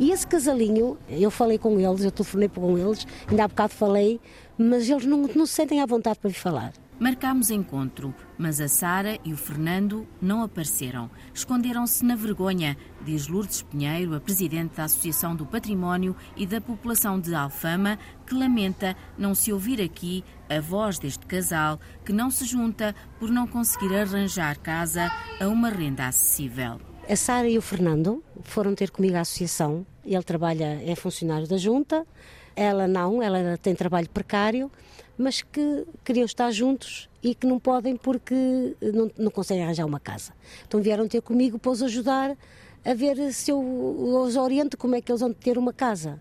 E 0.00 0.10
esse 0.10 0.26
casalinho, 0.26 0.98
eu 1.10 1.30
falei 1.30 1.58
com 1.58 1.78
eles, 1.78 2.02
eu 2.02 2.10
telefonei 2.10 2.48
com 2.48 2.76
eles, 2.76 3.06
ainda 3.28 3.44
há 3.44 3.48
bocado 3.48 3.74
falei, 3.74 4.18
mas 4.58 4.88
eles 4.88 5.04
não, 5.04 5.28
não 5.34 5.46
se 5.46 5.52
sentem 5.52 5.80
à 5.80 5.86
vontade 5.86 6.18
para 6.18 6.30
vir 6.30 6.36
falar. 6.36 6.72
Marcámos 7.00 7.50
encontro, 7.50 8.14
mas 8.36 8.60
a 8.60 8.68
Sara 8.68 9.18
e 9.24 9.32
o 9.32 9.36
Fernando 9.36 10.06
não 10.20 10.42
apareceram. 10.42 11.10
Esconderam-se 11.32 12.04
na 12.04 12.14
vergonha, 12.14 12.76
diz 13.00 13.26
Lourdes 13.26 13.62
Pinheiro, 13.62 14.14
a 14.14 14.20
presidente 14.20 14.76
da 14.76 14.84
Associação 14.84 15.34
do 15.34 15.46
Património 15.46 16.14
e 16.36 16.46
da 16.46 16.60
População 16.60 17.18
de 17.18 17.34
Alfama, 17.34 17.98
que 18.26 18.34
lamenta 18.34 18.94
não 19.16 19.34
se 19.34 19.50
ouvir 19.50 19.80
aqui 19.80 20.22
a 20.46 20.60
voz 20.60 20.98
deste 20.98 21.24
casal 21.24 21.80
que 22.04 22.12
não 22.12 22.30
se 22.30 22.44
junta 22.44 22.94
por 23.18 23.30
não 23.30 23.46
conseguir 23.46 23.96
arranjar 23.96 24.58
casa 24.58 25.10
a 25.40 25.48
uma 25.48 25.70
renda 25.70 26.06
acessível. 26.06 26.78
A 27.08 27.16
Sara 27.16 27.48
e 27.48 27.56
o 27.56 27.62
Fernando 27.62 28.22
foram 28.42 28.74
ter 28.74 28.90
comigo 28.90 29.16
à 29.16 29.20
associação. 29.20 29.86
Ele 30.04 30.22
trabalha, 30.22 30.78
é 30.84 30.94
funcionário 30.94 31.48
da 31.48 31.56
junta, 31.56 32.06
ela 32.54 32.86
não, 32.86 33.22
ela 33.22 33.56
tem 33.56 33.74
trabalho 33.74 34.10
precário 34.10 34.70
mas 35.20 35.42
que 35.42 35.86
queriam 36.02 36.24
estar 36.24 36.50
juntos 36.50 37.08
e 37.22 37.34
que 37.34 37.46
não 37.46 37.58
podem 37.58 37.94
porque 37.94 38.34
não, 38.80 39.10
não 39.18 39.30
conseguem 39.30 39.62
arranjar 39.62 39.84
uma 39.84 40.00
casa. 40.00 40.32
Então 40.66 40.80
vieram 40.80 41.06
ter 41.06 41.20
comigo 41.20 41.58
para 41.58 41.70
os 41.70 41.82
ajudar 41.82 42.36
a 42.82 42.94
ver 42.94 43.32
se 43.32 43.50
eu 43.50 43.60
os 43.60 44.36
oriento 44.36 44.78
como 44.78 44.94
é 44.94 45.02
que 45.02 45.12
eles 45.12 45.20
vão 45.20 45.32
ter 45.32 45.58
uma 45.58 45.74
casa. 45.74 46.20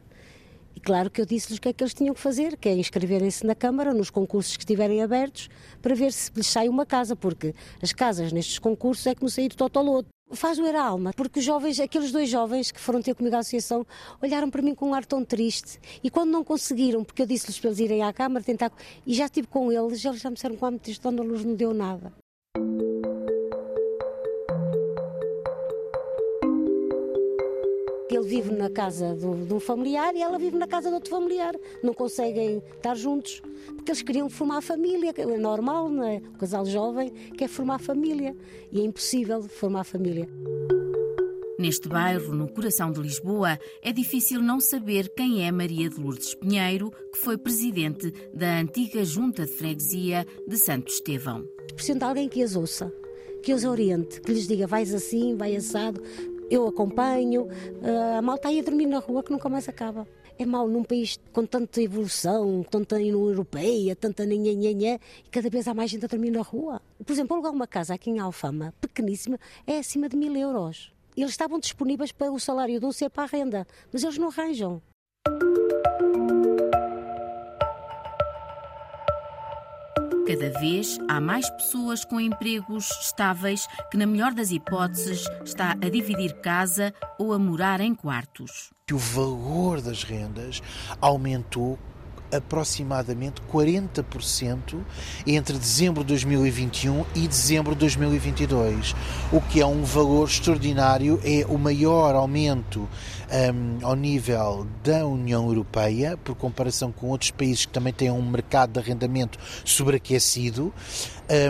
E 0.75 0.81
claro 0.81 1.09
que 1.09 1.21
eu 1.21 1.25
disse-lhes 1.25 1.57
o 1.57 1.61
que 1.61 1.69
é 1.69 1.73
que 1.73 1.81
eles 1.81 1.93
tinham 1.93 2.13
que 2.13 2.19
fazer, 2.19 2.57
que 2.57 2.67
é 2.67 2.73
inscreverem-se 2.73 3.45
na 3.45 3.55
Câmara, 3.55 3.93
nos 3.93 4.09
concursos 4.09 4.57
que 4.57 4.63
estiverem 4.63 5.01
abertos, 5.01 5.49
para 5.81 5.95
ver 5.95 6.11
se 6.11 6.29
lhes 6.35 6.47
sai 6.47 6.67
uma 6.67 6.85
casa, 6.85 7.15
porque 7.15 7.55
as 7.81 7.93
casas 7.93 8.33
nestes 8.33 8.59
concursos 8.59 9.07
é 9.07 9.15
como 9.15 9.29
sair 9.29 9.47
do 9.47 9.55
totoloto 9.55 10.09
faz 10.31 10.57
doer 10.57 10.75
a 10.75 10.83
alma, 10.83 11.11
porque 11.15 11.39
os 11.39 11.45
jovens, 11.45 11.79
aqueles 11.79 12.11
dois 12.11 12.29
jovens 12.29 12.71
que 12.71 12.79
foram 12.79 13.01
ter 13.01 13.15
comigo 13.15 13.35
à 13.35 13.39
associação, 13.39 13.85
olharam 14.21 14.49
para 14.49 14.61
mim 14.61 14.75
com 14.75 14.89
um 14.89 14.93
ar 14.93 15.05
tão 15.05 15.23
triste. 15.23 15.79
E 16.03 16.09
quando 16.09 16.31
não 16.31 16.43
conseguiram, 16.43 17.03
porque 17.03 17.21
eu 17.21 17.25
disse-lhes 17.25 17.59
para 17.59 17.69
eles 17.69 17.79
irem 17.79 18.03
à 18.03 18.13
Câmara 18.13 18.43
tentar, 18.43 18.71
e 19.05 19.13
já 19.13 19.25
estive 19.25 19.47
com 19.47 19.71
eles, 19.71 20.03
eles 20.03 20.21
já 20.21 20.29
me 20.29 20.35
disseram 20.35 20.55
que 20.55 20.99
Dona 20.99 21.23
Luz 21.23 21.43
não 21.43 21.55
deu 21.55 21.73
nada. 21.73 22.13
Vive 28.29 28.51
na 28.51 28.69
casa 28.69 29.15
do, 29.15 29.45
de 29.45 29.53
um 29.53 29.59
familiar 29.59 30.15
e 30.15 30.21
ela 30.21 30.37
vive 30.37 30.55
na 30.55 30.67
casa 30.67 30.89
de 30.89 30.95
outro 30.95 31.09
familiar. 31.09 31.55
Não 31.83 31.93
conseguem 31.93 32.61
estar 32.75 32.95
juntos 32.95 33.41
porque 33.75 33.91
eles 33.91 34.01
queriam 34.03 34.29
formar 34.29 34.61
família. 34.61 35.11
É 35.17 35.37
normal, 35.37 35.89
não 35.89 36.03
é? 36.03 36.17
O 36.17 36.37
casal 36.37 36.65
jovem 36.65 37.09
quer 37.35 37.49
formar 37.49 37.79
família 37.79 38.35
e 38.71 38.79
é 38.79 38.83
impossível 38.83 39.41
formar 39.41 39.83
família. 39.83 40.29
Neste 41.57 41.89
bairro, 41.89 42.33
no 42.33 42.47
coração 42.47 42.89
de 42.91 43.01
Lisboa, 43.01 43.59
é 43.81 43.91
difícil 43.91 44.41
não 44.41 44.61
saber 44.61 45.09
quem 45.09 45.45
é 45.45 45.51
Maria 45.51 45.89
de 45.89 45.99
Lourdes 45.99 46.33
Pinheiro, 46.33 46.89
que 47.11 47.19
foi 47.19 47.37
presidente 47.37 48.13
da 48.33 48.59
antiga 48.59 49.03
Junta 49.03 49.45
de 49.45 49.51
Freguesia 49.51 50.25
de 50.47 50.57
Santo 50.57 50.89
Estevão. 50.89 51.45
Precisa 51.75 51.99
de 51.99 52.05
alguém 52.05 52.29
que 52.29 52.41
as 52.41 52.55
ouça, 52.55 52.93
que 53.43 53.53
os 53.53 53.65
oriente, 53.65 54.21
que 54.21 54.31
lhes 54.31 54.47
diga 54.47 54.67
vais 54.67 54.93
assim, 54.93 55.35
vai 55.35 55.53
assado, 55.53 56.01
eu 56.49 56.67
acompanho. 56.67 57.47
Ah, 57.83 58.17
a 58.17 58.21
malta 58.21 58.47
aí 58.47 58.59
a 58.59 58.63
dormir 58.63 58.85
na 58.87 58.99
rua 58.99 59.23
que 59.23 59.31
nunca 59.31 59.49
mais 59.49 59.67
acaba. 59.69 60.07
É 60.37 60.45
mau 60.45 60.67
num 60.67 60.83
país 60.83 61.19
com 61.33 61.45
tanta 61.45 61.81
evolução, 61.81 62.63
tanta 62.69 62.95
União 62.95 63.27
Europeia, 63.27 63.95
tanta 63.95 64.25
nhanhanhanhã, 64.25 64.97
e 65.25 65.29
cada 65.29 65.49
vez 65.49 65.67
há 65.67 65.73
mais 65.73 65.91
gente 65.91 66.05
a 66.05 66.07
dormir 66.07 66.31
na 66.31 66.41
rua. 66.41 66.81
Por 67.05 67.11
exemplo, 67.11 67.35
alugar 67.35 67.51
uma 67.51 67.67
casa 67.67 67.93
aqui 67.93 68.09
em 68.09 68.19
Alfama, 68.19 68.73
pequeníssima, 68.79 69.37
é 69.67 69.79
acima 69.79 70.07
de 70.07 70.15
mil 70.15 70.35
euros 70.37 70.93
eles 71.21 71.31
estavam 71.31 71.59
disponíveis 71.59 72.11
para 72.11 72.31
o 72.31 72.39
salário 72.39 72.79
de 72.79 72.85
um 72.85 72.91
ser 72.91 73.09
para 73.09 73.23
a 73.23 73.27
renda, 73.27 73.67
mas 73.91 74.03
eles 74.03 74.17
não 74.17 74.29
arranjam. 74.29 74.81
Cada 80.29 80.59
vez 80.59 80.99
há 81.09 81.19
mais 81.19 81.49
pessoas 81.49 82.05
com 82.05 82.21
empregos 82.21 82.87
estáveis 83.01 83.65
que, 83.89 83.97
na 83.97 84.05
melhor 84.05 84.31
das 84.31 84.51
hipóteses, 84.51 85.25
está 85.43 85.71
a 85.71 85.89
dividir 85.89 86.39
casa 86.39 86.93
ou 87.17 87.33
a 87.33 87.39
morar 87.39 87.81
em 87.81 87.95
quartos. 87.95 88.69
O 88.91 88.97
valor 88.99 89.81
das 89.81 90.03
rendas 90.03 90.61
aumentou 91.01 91.79
aproximadamente 92.31 93.41
40% 93.51 94.79
entre 95.25 95.57
dezembro 95.57 96.03
de 96.03 96.09
2021 96.09 97.05
e 97.15 97.27
dezembro 97.27 97.73
de 97.73 97.79
2022, 97.81 98.95
o 99.31 99.41
que 99.41 99.61
é 99.61 99.65
um 99.65 99.83
valor 99.83 100.27
extraordinário, 100.27 101.19
é 101.23 101.45
o 101.47 101.57
maior 101.57 102.15
aumento 102.15 102.87
um, 103.53 103.85
ao 103.85 103.95
nível 103.95 104.67
da 104.83 105.05
União 105.05 105.45
Europeia, 105.45 106.17
por 106.17 106.35
comparação 106.35 106.91
com 106.91 107.07
outros 107.07 107.31
países 107.31 107.65
que 107.65 107.71
também 107.71 107.93
têm 107.93 108.11
um 108.11 108.21
mercado 108.21 108.73
de 108.73 108.79
arrendamento 108.79 109.37
sobreaquecido, 109.63 110.73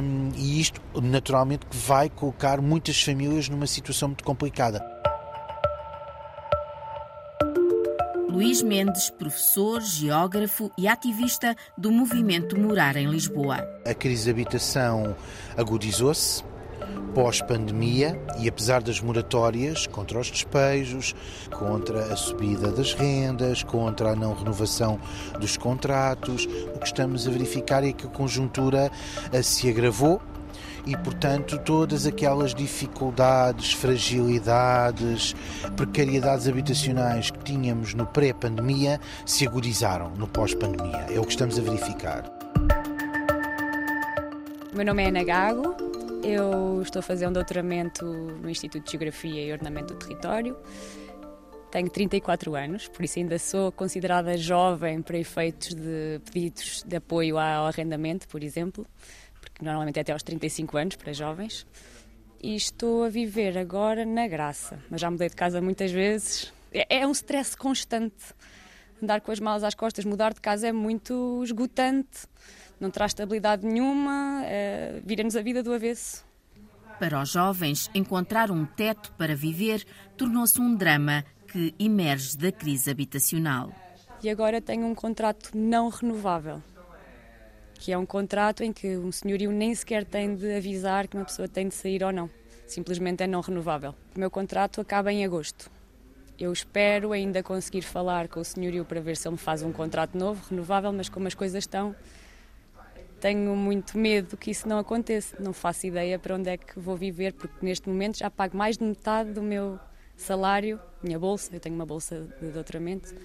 um, 0.03 0.29
e 0.35 0.59
isto 0.59 0.81
naturalmente 1.01 1.65
vai 1.71 2.09
colocar 2.09 2.61
muitas 2.61 3.01
famílias 3.01 3.47
numa 3.47 3.67
situação 3.67 4.09
muito 4.09 4.23
complicada. 4.23 4.98
Luís 8.39 8.61
Mendes, 8.61 9.09
professor, 9.09 9.81
geógrafo 9.81 10.71
e 10.77 10.87
ativista 10.87 11.53
do 11.77 11.91
movimento 11.91 12.57
Morar 12.57 12.95
em 12.95 13.05
Lisboa. 13.05 13.57
A 13.85 13.93
crise 13.93 14.23
de 14.23 14.29
habitação 14.29 15.13
agudizou-se 15.57 16.41
pós-pandemia 17.13 18.17
e 18.39 18.47
apesar 18.47 18.81
das 18.81 19.01
moratórias 19.01 19.87
contra 19.87 20.17
os 20.17 20.31
despejos, 20.31 21.13
contra 21.51 22.13
a 22.13 22.15
subida 22.15 22.71
das 22.71 22.93
rendas, 22.93 23.61
contra 23.61 24.11
a 24.11 24.15
não 24.15 24.33
renovação 24.33 24.97
dos 25.37 25.57
contratos, 25.57 26.47
o 26.73 26.79
que 26.79 26.85
estamos 26.85 27.27
a 27.27 27.31
verificar 27.31 27.83
é 27.83 27.91
que 27.91 28.07
a 28.07 28.09
conjuntura 28.09 28.89
se 29.43 29.69
agravou 29.69 30.21
e, 30.85 30.97
portanto, 30.97 31.57
todas 31.59 32.05
aquelas 32.05 32.53
dificuldades, 32.53 33.73
fragilidades, 33.73 35.35
precariedades 35.75 36.47
habitacionais 36.47 37.31
que 37.31 37.39
tínhamos 37.39 37.93
no 37.93 38.05
pré-pandemia 38.05 38.99
se 39.25 39.47
agudizaram 39.47 40.09
no 40.11 40.27
pós-pandemia. 40.27 41.05
É 41.13 41.19
o 41.19 41.23
que 41.23 41.31
estamos 41.31 41.57
a 41.57 41.61
verificar. 41.61 42.23
Meu 44.73 44.85
nome 44.85 45.03
é 45.03 45.07
Ana 45.07 45.23
Gago, 45.23 45.75
eu 46.23 46.81
estou 46.81 46.99
a 46.99 47.03
fazer 47.03 47.27
um 47.27 47.31
doutoramento 47.31 48.05
no 48.05 48.49
Instituto 48.49 48.85
de 48.85 48.91
Geografia 48.91 49.45
e 49.45 49.51
Ordenamento 49.51 49.93
do 49.93 49.99
Território. 49.99 50.55
Tenho 51.71 51.89
34 51.89 52.55
anos, 52.55 52.87
por 52.87 53.05
isso 53.05 53.19
ainda 53.19 53.37
sou 53.37 53.71
considerada 53.71 54.35
jovem 54.37 55.01
para 55.01 55.17
efeitos 55.17 55.75
de 55.75 56.19
pedidos 56.31 56.83
de 56.83 56.95
apoio 56.95 57.37
ao 57.37 57.67
arrendamento, 57.67 58.27
por 58.27 58.43
exemplo 58.43 58.85
que 59.59 59.65
normalmente 59.65 59.97
é 59.97 60.01
até 60.01 60.13
aos 60.13 60.23
35 60.23 60.77
anos 60.77 60.95
para 60.95 61.11
jovens. 61.11 61.67
E 62.41 62.55
estou 62.55 63.03
a 63.03 63.09
viver 63.09 63.57
agora 63.57 64.05
na 64.05 64.25
Graça, 64.25 64.79
mas 64.89 65.01
já 65.01 65.11
mudei 65.11 65.27
de 65.27 65.35
casa 65.35 65.61
muitas 65.61 65.91
vezes. 65.91 66.53
É, 66.71 67.01
é 67.01 67.07
um 67.07 67.11
stress 67.11 67.55
constante. 67.55 68.33
Andar 69.03 69.19
com 69.19 69.31
as 69.31 69.39
malas 69.39 69.63
às 69.63 69.75
costas, 69.75 70.05
mudar 70.05 70.33
de 70.33 70.39
casa 70.39 70.67
é 70.67 70.71
muito 70.71 71.41
esgotante, 71.43 72.27
não 72.79 72.89
traz 72.89 73.11
estabilidade 73.11 73.65
nenhuma, 73.65 74.41
é, 74.45 75.01
vira-nos 75.05 75.35
a 75.35 75.41
vida 75.41 75.61
do 75.61 75.73
avesso. 75.73 76.25
Para 76.97 77.21
os 77.21 77.29
jovens, 77.29 77.89
encontrar 77.93 78.51
um 78.51 78.65
teto 78.65 79.11
para 79.13 79.35
viver 79.35 79.85
tornou-se 80.17 80.59
um 80.59 80.73
drama 80.75 81.23
que 81.47 81.73
emerge 81.77 82.37
da 82.37 82.51
crise 82.51 82.89
habitacional. 82.89 83.73
E 84.21 84.29
agora 84.29 84.61
tenho 84.61 84.85
um 84.85 84.95
contrato 84.95 85.51
não 85.53 85.89
renovável 85.89 86.61
que 87.79 87.93
é 87.93 87.97
um 87.97 88.05
contrato 88.05 88.61
em 88.61 88.73
que 88.73 88.97
um 88.97 89.11
senhorio 89.11 89.51
nem 89.51 89.73
sequer 89.73 90.03
tem 90.03 90.35
de 90.35 90.53
avisar 90.53 91.07
que 91.07 91.15
uma 91.15 91.23
pessoa 91.23 91.47
tem 91.47 91.69
de 91.69 91.73
sair 91.73 92.03
ou 92.03 92.11
não. 92.11 92.29
Simplesmente 92.67 93.23
é 93.23 93.27
não 93.27 93.39
renovável. 93.39 93.95
O 94.15 94.19
meu 94.19 94.29
contrato 94.29 94.81
acaba 94.81 95.11
em 95.11 95.23
agosto. 95.23 95.71
Eu 96.37 96.51
espero 96.51 97.13
ainda 97.13 97.41
conseguir 97.41 97.81
falar 97.81 98.27
com 98.27 98.41
o 98.41 98.43
senhorio 98.43 98.83
para 98.83 98.99
ver 98.99 99.15
se 99.15 99.27
ele 99.27 99.33
me 99.33 99.37
faz 99.37 99.63
um 99.63 99.71
contrato 99.71 100.17
novo, 100.17 100.45
renovável, 100.49 100.91
mas 100.91 101.07
como 101.07 101.27
as 101.27 101.33
coisas 101.33 101.63
estão, 101.63 101.95
tenho 103.21 103.55
muito 103.55 103.97
medo 103.97 104.35
que 104.35 104.51
isso 104.51 104.67
não 104.67 104.77
aconteça. 104.77 105.37
Não 105.39 105.53
faço 105.53 105.87
ideia 105.87 106.19
para 106.19 106.35
onde 106.35 106.49
é 106.49 106.57
que 106.57 106.77
vou 106.77 106.97
viver, 106.97 107.33
porque 107.33 107.65
neste 107.65 107.87
momento 107.87 108.17
já 108.17 108.29
pago 108.29 108.57
mais 108.57 108.77
de 108.77 108.83
metade 108.83 109.31
do 109.31 109.41
meu 109.41 109.79
salário, 110.17 110.79
minha 111.01 111.17
bolsa, 111.17 111.49
eu 111.55 111.61
tenho 111.61 111.75
uma 111.75 111.85
bolsa 111.85 112.27
de 112.41 112.49
doutoramento, 112.49 113.15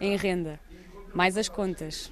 em 0.00 0.16
renda, 0.16 0.58
mais 1.14 1.36
as 1.36 1.48
contas. 1.48 2.10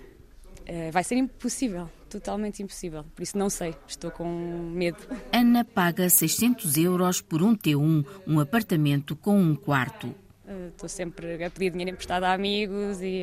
Eh, 0.66 0.90
vai 0.90 1.04
ser 1.04 1.14
impossível, 1.14 1.88
totalmente 2.10 2.62
impossível. 2.62 3.04
Por 3.14 3.22
isso 3.22 3.38
não 3.38 3.48
sei, 3.48 3.74
estou 3.86 4.10
com 4.10 4.24
medo. 4.24 4.98
Ana 5.32 5.64
paga 5.64 6.08
600 6.10 6.76
euros 6.76 7.20
por 7.20 7.40
um 7.42 7.54
T1, 7.54 8.04
um 8.26 8.40
apartamento 8.40 9.14
com 9.14 9.38
um 9.38 9.54
quarto. 9.54 10.12
Eh, 10.46 10.68
estou 10.68 10.88
sempre 10.88 11.42
a 11.44 11.50
pedir 11.50 11.70
dinheiro 11.70 11.92
emprestado 11.92 12.24
a 12.24 12.32
amigos 12.32 13.00
e 13.00 13.22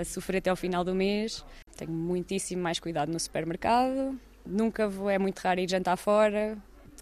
a 0.00 0.04
sofrer 0.04 0.38
até 0.38 0.50
ao 0.50 0.56
final 0.56 0.82
do 0.82 0.94
mês. 0.94 1.44
Tenho 1.76 1.92
muitíssimo 1.92 2.62
mais 2.62 2.80
cuidado 2.80 3.12
no 3.12 3.20
supermercado. 3.20 4.18
Nunca 4.46 4.88
vou, 4.88 5.10
é 5.10 5.18
muito 5.18 5.40
raro 5.40 5.60
ir 5.60 5.68
jantar 5.68 5.96
fora. 5.96 6.56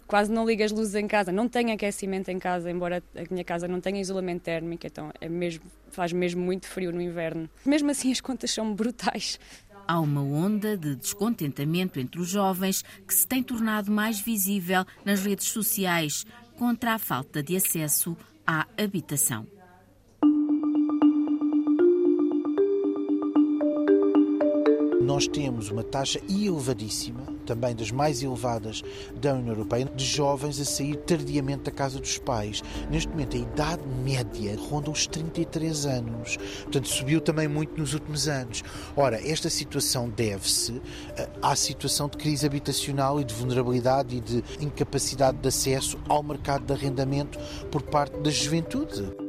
Quase 0.05 0.31
não 0.31 0.45
ligo 0.45 0.63
as 0.63 0.71
luzes 0.71 0.95
em 0.95 1.05
casa. 1.05 1.33
Não 1.33 1.49
tenho 1.49 1.73
aquecimento 1.73 2.29
em 2.29 2.39
casa, 2.39 2.71
embora 2.71 3.03
a 3.13 3.33
minha 3.33 3.43
casa 3.43 3.67
não 3.67 3.81
tenha 3.81 3.99
isolamento 3.99 4.41
térmico, 4.41 4.87
então 4.87 5.11
é 5.19 5.27
mesmo, 5.27 5.65
faz 5.89 6.13
mesmo 6.13 6.41
muito 6.41 6.65
frio 6.65 6.93
no 6.93 7.01
inverno. 7.01 7.49
Mesmo 7.65 7.91
assim, 7.91 8.09
as 8.11 8.21
contas 8.21 8.51
são 8.51 8.73
brutais. 8.73 9.37
Há 9.87 9.99
uma 9.99 10.21
onda 10.21 10.75
de 10.75 10.95
descontentamento 10.95 11.99
entre 11.99 12.19
os 12.19 12.27
jovens 12.27 12.83
que 13.07 13.13
se 13.13 13.25
tem 13.25 13.41
tornado 13.41 13.89
mais 13.89 14.19
visível 14.19 14.85
nas 15.05 15.23
redes 15.23 15.47
sociais 15.47 16.25
contra 16.57 16.93
a 16.93 16.99
falta 16.99 17.41
de 17.41 17.55
acesso 17.55 18.17
à 18.45 18.67
habitação. 18.77 19.56
Nós 25.07 25.25
temos 25.25 25.71
uma 25.71 25.83
taxa 25.83 26.19
elevadíssima, 26.29 27.23
também 27.45 27.73
das 27.73 27.91
mais 27.91 28.21
elevadas 28.21 28.83
da 29.15 29.33
União 29.33 29.53
Europeia, 29.53 29.85
de 29.85 30.03
jovens 30.03 30.59
a 30.59 30.65
sair 30.65 30.97
tardiamente 30.97 31.63
da 31.63 31.71
casa 31.71 31.97
dos 31.97 32.17
pais. 32.17 32.61
Neste 32.91 33.07
momento, 33.07 33.37
a 33.37 33.39
idade 33.39 33.81
média 34.03 34.57
ronda 34.69 34.91
os 34.91 35.07
33 35.07 35.85
anos. 35.85 36.35
Portanto, 36.63 36.89
subiu 36.89 37.21
também 37.21 37.47
muito 37.47 37.79
nos 37.79 37.93
últimos 37.93 38.27
anos. 38.27 38.65
Ora, 38.97 39.25
esta 39.25 39.49
situação 39.49 40.09
deve-se 40.09 40.81
eh, 41.15 41.29
à 41.41 41.55
situação 41.55 42.09
de 42.09 42.17
crise 42.17 42.45
habitacional 42.45 43.21
e 43.21 43.23
de 43.23 43.33
vulnerabilidade 43.33 44.13
e 44.13 44.19
de 44.19 44.43
incapacidade 44.59 45.37
de 45.37 45.47
acesso 45.47 45.97
ao 46.09 46.21
mercado 46.21 46.65
de 46.65 46.73
arrendamento 46.73 47.39
por 47.71 47.81
parte 47.81 48.19
da 48.19 48.29
juventude. 48.29 49.26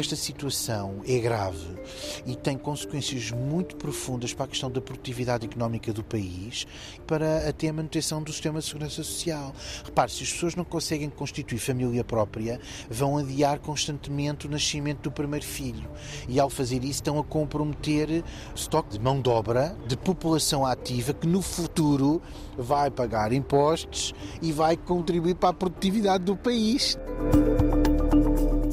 Esta 0.00 0.16
situação 0.16 1.02
é 1.06 1.18
grave 1.18 1.78
e 2.24 2.34
tem 2.34 2.56
consequências 2.56 3.30
muito 3.32 3.76
profundas 3.76 4.32
para 4.32 4.46
a 4.46 4.48
questão 4.48 4.70
da 4.70 4.80
produtividade 4.80 5.44
económica 5.44 5.92
do 5.92 6.02
país, 6.02 6.66
para 7.06 7.46
até 7.46 7.68
a 7.68 7.72
manutenção 7.74 8.22
do 8.22 8.32
sistema 8.32 8.60
de 8.60 8.64
segurança 8.64 9.02
social. 9.02 9.54
Repare, 9.84 10.10
se 10.10 10.22
as 10.22 10.32
pessoas 10.32 10.54
não 10.54 10.64
conseguem 10.64 11.10
constituir 11.10 11.58
família 11.58 12.02
própria, 12.02 12.58
vão 12.88 13.18
adiar 13.18 13.58
constantemente 13.58 14.46
o 14.46 14.50
nascimento 14.50 15.02
do 15.02 15.12
primeiro 15.12 15.44
filho 15.44 15.86
e, 16.26 16.40
ao 16.40 16.48
fazer 16.48 16.82
isso, 16.82 16.92
estão 16.92 17.18
a 17.18 17.22
comprometer 17.22 18.24
estoque 18.54 18.92
de 18.92 18.98
mão 18.98 19.20
de 19.20 19.28
obra, 19.28 19.76
de 19.86 19.98
população 19.98 20.64
ativa 20.64 21.12
que 21.12 21.26
no 21.26 21.42
futuro 21.42 22.22
vai 22.56 22.90
pagar 22.90 23.34
impostos 23.34 24.14
e 24.40 24.50
vai 24.50 24.78
contribuir 24.78 25.34
para 25.34 25.50
a 25.50 25.52
produtividade 25.52 26.24
do 26.24 26.38
país. 26.38 26.96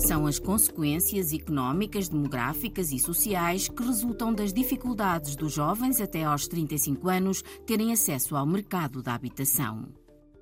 São 0.08 0.26
as 0.26 0.40
consequências 0.40 1.34
económicas, 1.34 2.08
demográficas 2.08 2.94
e 2.94 2.98
sociais 2.98 3.68
que 3.68 3.84
resultam 3.84 4.34
das 4.34 4.54
dificuldades 4.54 5.36
dos 5.36 5.52
jovens 5.52 6.00
até 6.00 6.24
aos 6.24 6.48
35 6.48 7.10
anos 7.10 7.44
terem 7.66 7.92
acesso 7.92 8.34
ao 8.38 8.46
mercado 8.46 9.04
da 9.04 9.14
habitação. 9.14 9.90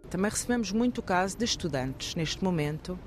Também 0.08 0.30
recebemos 0.30 0.72
muito 0.72 1.02
caso 1.02 1.36
de 1.36 1.46
estudantes, 1.46 2.14
neste 2.14 2.44
momento, 2.44 3.00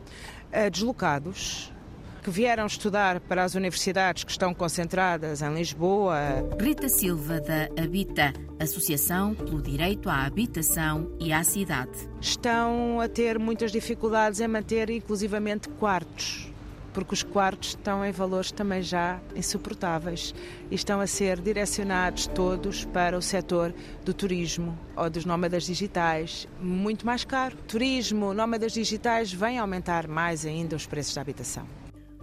eh, 0.50 0.68
deslocados 0.68 1.72
que 2.18 2.30
vieram 2.30 2.66
estudar 2.66 3.20
para 3.20 3.44
as 3.44 3.54
universidades 3.54 4.24
que 4.24 4.30
estão 4.30 4.52
concentradas 4.52 5.42
em 5.42 5.54
Lisboa. 5.54 6.18
Rita 6.60 6.88
Silva, 6.88 7.40
da 7.40 7.64
Habita, 7.82 8.32
Associação 8.60 9.34
pelo 9.34 9.62
Direito 9.62 10.08
à 10.10 10.24
Habitação 10.24 11.10
e 11.20 11.32
à 11.32 11.42
Cidade. 11.42 12.08
Estão 12.20 13.00
a 13.00 13.08
ter 13.08 13.38
muitas 13.38 13.72
dificuldades 13.72 14.40
em 14.40 14.48
manter, 14.48 14.90
inclusivamente, 14.90 15.68
quartos 15.68 16.52
porque 16.98 17.14
os 17.14 17.22
quartos 17.22 17.68
estão 17.68 18.04
em 18.04 18.10
valores 18.10 18.50
também 18.50 18.82
já 18.82 19.20
insuportáveis 19.36 20.34
e 20.68 20.74
estão 20.74 21.00
a 21.00 21.06
ser 21.06 21.40
direcionados 21.40 22.26
todos 22.26 22.84
para 22.86 23.16
o 23.16 23.22
setor 23.22 23.72
do 24.04 24.12
turismo 24.12 24.76
ou 24.96 25.08
dos 25.08 25.24
nómadas 25.24 25.64
digitais, 25.64 26.48
muito 26.60 27.06
mais 27.06 27.24
caro. 27.24 27.56
Turismo, 27.68 28.34
nómadas 28.34 28.72
digitais, 28.72 29.32
vem 29.32 29.58
aumentar 29.58 30.08
mais 30.08 30.44
ainda 30.44 30.74
os 30.74 30.86
preços 30.86 31.14
da 31.14 31.20
habitação. 31.20 31.77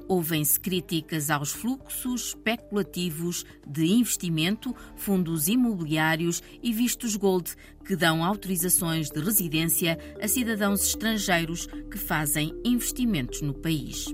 Ouvem-se 0.08 0.60
críticas 0.60 1.32
aos 1.32 1.52
fluxos 1.52 2.28
especulativos 2.28 3.44
de 3.66 3.86
investimento, 3.86 4.76
fundos 4.96 5.48
imobiliários 5.48 6.44
e 6.62 6.72
vistos 6.72 7.16
gold 7.16 7.56
que 7.84 7.96
dão 7.96 8.24
autorizações 8.24 9.10
de 9.10 9.20
residência 9.20 9.98
a 10.22 10.28
cidadãos 10.28 10.86
estrangeiros 10.86 11.68
que 11.90 11.98
fazem 11.98 12.54
investimentos 12.64 13.42
no 13.42 13.54
país. 13.54 14.06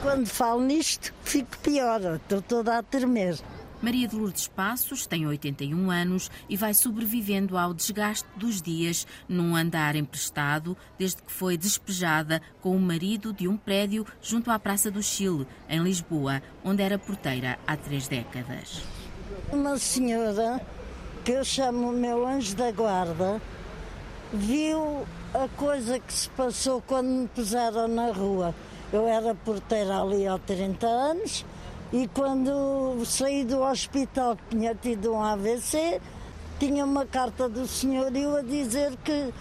Quando 0.00 0.26
falo 0.26 0.62
nisto, 0.62 1.12
fico 1.22 1.58
pior, 1.58 2.00
estou 2.16 2.40
toda 2.40 2.78
a 2.78 2.82
tremer. 2.82 3.36
Maria 3.84 4.08
de 4.08 4.16
Lourdes 4.16 4.48
Passos 4.48 5.06
tem 5.06 5.26
81 5.26 5.90
anos 5.90 6.30
e 6.48 6.56
vai 6.56 6.72
sobrevivendo 6.72 7.58
ao 7.58 7.74
desgaste 7.74 8.26
dos 8.34 8.62
dias 8.62 9.06
num 9.28 9.54
andar 9.54 9.94
emprestado 9.94 10.74
desde 10.98 11.22
que 11.22 11.30
foi 11.30 11.58
despejada 11.58 12.40
com 12.62 12.74
o 12.74 12.80
marido 12.80 13.30
de 13.30 13.46
um 13.46 13.58
prédio 13.58 14.06
junto 14.22 14.50
à 14.50 14.58
Praça 14.58 14.90
do 14.90 15.02
Chile, 15.02 15.46
em 15.68 15.82
Lisboa, 15.82 16.42
onde 16.64 16.82
era 16.82 16.98
porteira 16.98 17.58
há 17.66 17.76
três 17.76 18.08
décadas. 18.08 18.80
Uma 19.52 19.76
senhora, 19.76 20.64
que 21.22 21.32
eu 21.32 21.44
chamo 21.44 21.92
meu 21.92 22.26
anjo 22.26 22.56
da 22.56 22.72
guarda, 22.72 23.38
viu 24.32 25.06
a 25.34 25.46
coisa 25.58 25.98
que 25.98 26.12
se 26.14 26.30
passou 26.30 26.80
quando 26.80 27.08
me 27.08 27.28
puseram 27.28 27.86
na 27.86 28.10
rua. 28.10 28.54
Eu 28.90 29.06
era 29.06 29.34
porteira 29.34 30.00
ali 30.00 30.26
há 30.26 30.38
30 30.38 30.86
anos 30.86 31.44
e 31.94 32.08
quando 32.08 33.04
saí 33.06 33.44
do 33.44 33.60
hospital 33.60 34.34
que 34.34 34.56
tinha 34.56 34.74
tido 34.74 35.12
um 35.12 35.22
AVC, 35.22 36.00
tinha 36.58 36.84
uma 36.84 37.06
carta 37.06 37.48
do 37.48 37.68
senhorio 37.68 38.34
a 38.34 38.42
dizer 38.42 38.96
que 39.04 39.32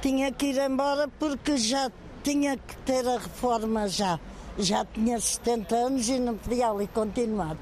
tinha 0.00 0.30
que 0.30 0.52
ir 0.52 0.58
embora 0.58 1.08
porque 1.08 1.56
já 1.56 1.90
tinha 2.22 2.56
que 2.56 2.76
ter 2.86 3.04
a 3.08 3.18
reforma 3.18 3.88
já. 3.88 4.20
Já 4.56 4.84
tinha 4.84 5.18
70 5.18 5.74
anos 5.74 6.08
e 6.08 6.20
não 6.20 6.36
podia 6.36 6.68
ali 6.68 6.86
continuar. 6.86 7.56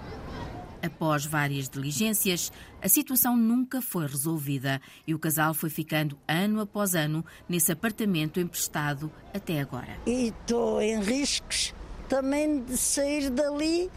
Após 0.83 1.25
várias 1.25 1.67
diligências, 1.67 2.53
a 2.83 2.89
situação 2.89 3.35
nunca 3.35 3.81
foi 3.81 4.07
resolvida 4.07 4.79
e 5.07 5.15
o 5.15 5.19
casal 5.19 5.55
foi 5.55 5.71
ficando 5.71 6.19
ano 6.29 6.61
após 6.61 6.95
ano 6.95 7.25
nesse 7.49 7.73
apartamento 7.73 8.39
emprestado 8.39 9.11
até 9.33 9.59
agora. 9.59 9.97
E 10.07 10.29
estou 10.29 10.83
em 10.83 11.01
riscos 11.01 11.73
também 12.11 12.63
de 12.63 12.77
sair 12.77 13.31
dali 13.31 13.91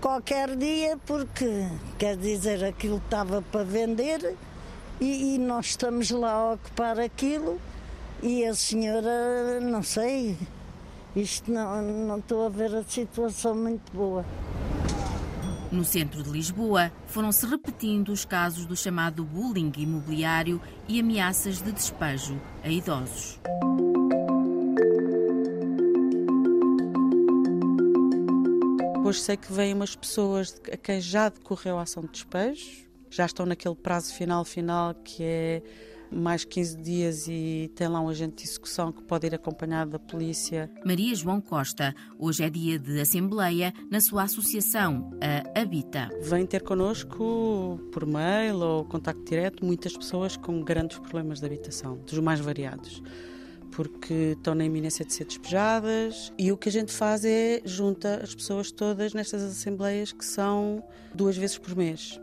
qualquer 0.00 0.56
dia, 0.56 0.98
porque 1.06 1.66
quer 1.98 2.16
dizer, 2.16 2.64
aquilo 2.64 2.98
estava 2.98 3.42
para 3.42 3.64
vender 3.64 4.36
e, 5.00 5.34
e, 5.34 5.38
nós 5.38 5.66
estamos 5.66 6.10
lá 6.10 6.32
a 6.32 6.52
ocupar 6.54 6.98
aquilo 6.98 7.60
e 8.22 8.44
a 8.44 8.54
senhora, 8.54 9.60
não 9.60 9.82
sei, 9.82 10.36
isto 11.14 11.50
não, 11.50 11.82
não 11.82 12.18
estou 12.18 12.46
a 12.46 12.48
ver 12.48 12.74
a 12.74 12.82
situação 12.82 13.54
muito 13.54 13.92
boa. 13.92 14.24
No 15.70 15.84
centro 15.84 16.22
de 16.22 16.30
Lisboa, 16.30 16.90
foram-se 17.06 17.46
repetindo 17.46 18.08
os 18.08 18.24
casos 18.24 18.64
do 18.64 18.74
chamado 18.74 19.22
bullying 19.22 19.70
imobiliário 19.76 20.60
e 20.88 20.98
ameaças 20.98 21.60
de 21.60 21.70
despejo 21.70 22.40
a 22.64 22.68
idosos. 22.68 23.38
Hoje 29.08 29.20
sei 29.20 29.38
que 29.38 29.50
vêm 29.50 29.72
umas 29.72 29.96
pessoas 29.96 30.60
a 30.70 30.76
quem 30.76 31.00
já 31.00 31.30
decorreu 31.30 31.78
a 31.78 31.82
ação 31.84 32.02
de 32.02 32.10
despejo, 32.10 32.86
já 33.08 33.24
estão 33.24 33.46
naquele 33.46 33.74
prazo 33.74 34.12
final 34.12 34.44
final 34.44 34.94
que 34.96 35.22
é 35.22 35.62
mais 36.12 36.44
15 36.44 36.76
dias 36.76 37.26
e 37.26 37.72
tem 37.74 37.88
lá 37.88 38.02
um 38.02 38.10
agente 38.10 38.42
de 38.42 38.50
execução 38.50 38.92
que 38.92 39.02
pode 39.02 39.26
ir 39.26 39.34
acompanhado 39.34 39.92
da 39.92 39.98
polícia. 39.98 40.70
Maria 40.84 41.14
João 41.14 41.40
Costa, 41.40 41.94
hoje 42.18 42.44
é 42.44 42.50
dia 42.50 42.78
de 42.78 43.00
assembleia 43.00 43.72
na 43.90 43.98
sua 43.98 44.24
associação, 44.24 45.10
a 45.22 45.58
Habita. 45.58 46.10
Vem 46.20 46.44
ter 46.44 46.62
connosco 46.62 47.80
por 47.90 48.04
mail 48.04 48.58
ou 48.58 48.84
contacto 48.84 49.24
direto 49.24 49.64
muitas 49.64 49.96
pessoas 49.96 50.36
com 50.36 50.62
grandes 50.62 50.98
problemas 50.98 51.40
de 51.40 51.46
habitação, 51.46 51.96
dos 51.96 52.18
mais 52.18 52.40
variados 52.40 53.02
porque 53.78 54.34
estão 54.36 54.56
na 54.56 54.64
iminência 54.64 55.04
de 55.04 55.12
ser 55.12 55.24
despejadas 55.24 56.32
e 56.36 56.50
o 56.50 56.56
que 56.56 56.68
a 56.68 56.72
gente 56.72 56.92
faz 56.92 57.24
é 57.24 57.62
junta 57.64 58.20
as 58.24 58.34
pessoas 58.34 58.72
todas 58.72 59.14
nestas 59.14 59.40
assembleias 59.40 60.10
que 60.10 60.24
são 60.24 60.82
duas 61.14 61.36
vezes 61.36 61.58
por 61.58 61.76
mês. 61.76 62.20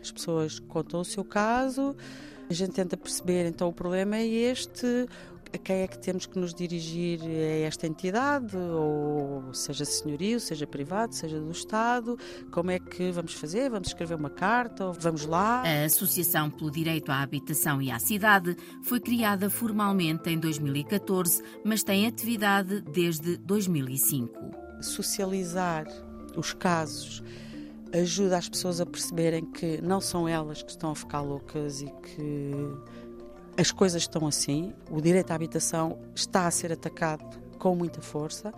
As 0.00 0.12
pessoas 0.12 0.60
contam 0.60 1.00
o 1.00 1.04
seu 1.04 1.24
caso, 1.24 1.96
a 2.48 2.54
gente 2.54 2.70
tenta 2.70 2.96
perceber 2.96 3.48
então 3.48 3.68
o 3.68 3.72
problema 3.72 4.14
é 4.14 4.24
este, 4.24 5.08
a 5.56 5.58
quem 5.58 5.76
é 5.82 5.88
que 5.88 5.98
temos 5.98 6.26
que 6.26 6.38
nos 6.38 6.54
dirigir 6.54 7.20
a 7.22 7.66
esta 7.66 7.86
entidade, 7.86 8.56
ou 8.56 9.52
seja 9.52 9.84
senhorio, 9.84 10.38
seja 10.38 10.66
privado, 10.66 11.14
seja 11.14 11.40
do 11.40 11.50
Estado, 11.50 12.16
como 12.50 12.70
é 12.70 12.78
que 12.78 13.10
vamos 13.10 13.34
fazer? 13.34 13.68
Vamos 13.70 13.88
escrever 13.88 14.14
uma 14.14 14.30
carta 14.30 14.86
ou 14.86 14.92
vamos 14.92 15.26
lá? 15.26 15.62
A 15.62 15.84
Associação 15.84 16.50
pelo 16.50 16.70
Direito 16.70 17.10
à 17.10 17.20
Habitação 17.20 17.82
e 17.82 17.90
à 17.90 17.98
Cidade 17.98 18.56
foi 18.82 19.00
criada 19.00 19.50
formalmente 19.50 20.30
em 20.30 20.38
2014, 20.38 21.42
mas 21.64 21.82
tem 21.82 22.06
atividade 22.06 22.82
desde 22.82 23.36
2005. 23.38 24.32
Socializar 24.80 25.86
os 26.36 26.52
casos 26.52 27.22
ajuda 27.92 28.36
as 28.36 28.48
pessoas 28.48 28.80
a 28.80 28.86
perceberem 28.86 29.44
que 29.44 29.80
não 29.80 30.00
são 30.00 30.28
elas 30.28 30.62
que 30.62 30.70
estão 30.70 30.90
a 30.90 30.94
ficar 30.94 31.20
loucas 31.20 31.80
e 31.80 31.86
que 31.86 32.52
as 33.58 33.72
coisas 33.72 34.02
estão 34.02 34.26
assim, 34.26 34.74
o 34.90 35.00
direito 35.00 35.30
à 35.30 35.34
habitação 35.34 35.98
está 36.14 36.46
a 36.46 36.50
ser 36.50 36.72
atacado 36.72 37.24
com 37.58 37.74
muita 37.74 38.02
força. 38.02 38.52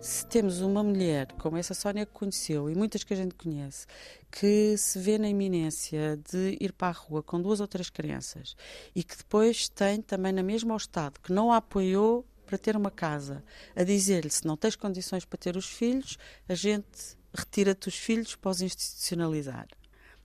Se 0.00 0.26
temos 0.26 0.60
uma 0.62 0.82
mulher 0.82 1.30
como 1.34 1.56
essa 1.56 1.74
Sónia 1.74 2.06
que 2.06 2.12
conheceu 2.12 2.68
e 2.68 2.74
muitas 2.74 3.04
que 3.04 3.12
a 3.12 3.16
gente 3.16 3.34
conhece, 3.34 3.86
que 4.30 4.76
se 4.76 4.98
vê 4.98 5.18
na 5.18 5.28
iminência 5.28 6.18
de 6.30 6.56
ir 6.60 6.72
para 6.72 6.88
a 6.88 6.92
rua 6.92 7.22
com 7.22 7.40
duas 7.40 7.60
ou 7.60 7.68
três 7.68 7.90
crianças 7.90 8.56
e 8.96 9.04
que 9.04 9.16
depois 9.16 9.68
tem 9.68 10.00
também 10.00 10.32
na 10.32 10.42
mesma 10.42 10.74
estado 10.76 11.20
que 11.20 11.32
não 11.32 11.52
a 11.52 11.58
apoiou 11.58 12.26
para 12.46 12.58
ter 12.58 12.76
uma 12.76 12.90
casa, 12.90 13.44
a 13.76 13.84
dizer-lhe 13.84 14.30
se 14.30 14.46
não 14.46 14.56
tens 14.56 14.76
condições 14.76 15.24
para 15.24 15.38
ter 15.38 15.56
os 15.56 15.66
filhos, 15.66 16.18
a 16.48 16.54
gente 16.54 17.16
retira-te 17.32 17.88
os 17.88 17.96
filhos 17.96 18.34
para 18.34 18.50
os 18.50 18.60
institucionalizar. 18.60 19.68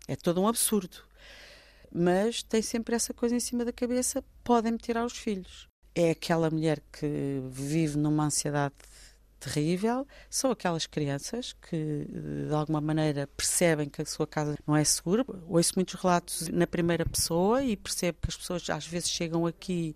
É 0.07 0.15
todo 0.15 0.41
um 0.41 0.47
absurdo 0.47 1.06
mas 1.93 2.43
tem 2.43 2.61
sempre 2.61 2.95
essa 2.95 3.13
coisa 3.13 3.35
em 3.35 3.39
cima 3.39 3.65
da 3.65 3.71
cabeça: 3.71 4.23
podem-me 4.43 4.77
tirar 4.77 5.05
os 5.05 5.17
filhos. 5.17 5.67
É 5.95 6.11
aquela 6.11 6.49
mulher 6.49 6.81
que 6.91 7.41
vive 7.49 7.97
numa 7.97 8.25
ansiedade 8.25 8.75
terrível, 9.39 10.05
são 10.29 10.51
aquelas 10.51 10.85
crianças 10.87 11.53
que 11.53 12.05
de 12.47 12.53
alguma 12.53 12.81
maneira 12.81 13.27
percebem 13.27 13.89
que 13.89 14.01
a 14.01 14.05
sua 14.05 14.27
casa 14.27 14.55
não 14.65 14.75
é 14.75 14.83
segura. 14.83 15.25
Ouço 15.47 15.73
muitos 15.75 15.93
relatos 15.95 16.47
na 16.49 16.67
primeira 16.67 17.05
pessoa 17.05 17.63
e 17.63 17.77
percebo 17.77 18.19
que 18.21 18.29
as 18.29 18.37
pessoas 18.37 18.69
às 18.69 18.87
vezes 18.87 19.09
chegam 19.09 19.45
aqui 19.45 19.95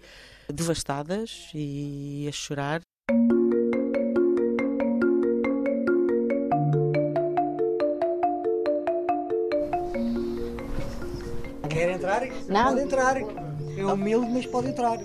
devastadas 0.51 1.51
e 1.54 2.25
a 2.27 2.32
chorar. 2.32 2.82
Entrar? 12.25 12.47
Não. 12.47 12.69
Pode 12.69 12.81
entrar. 12.81 13.17
É 13.77 13.86
humilde, 13.86 14.31
mas 14.31 14.45
pode 14.45 14.69
entrar. 14.69 14.97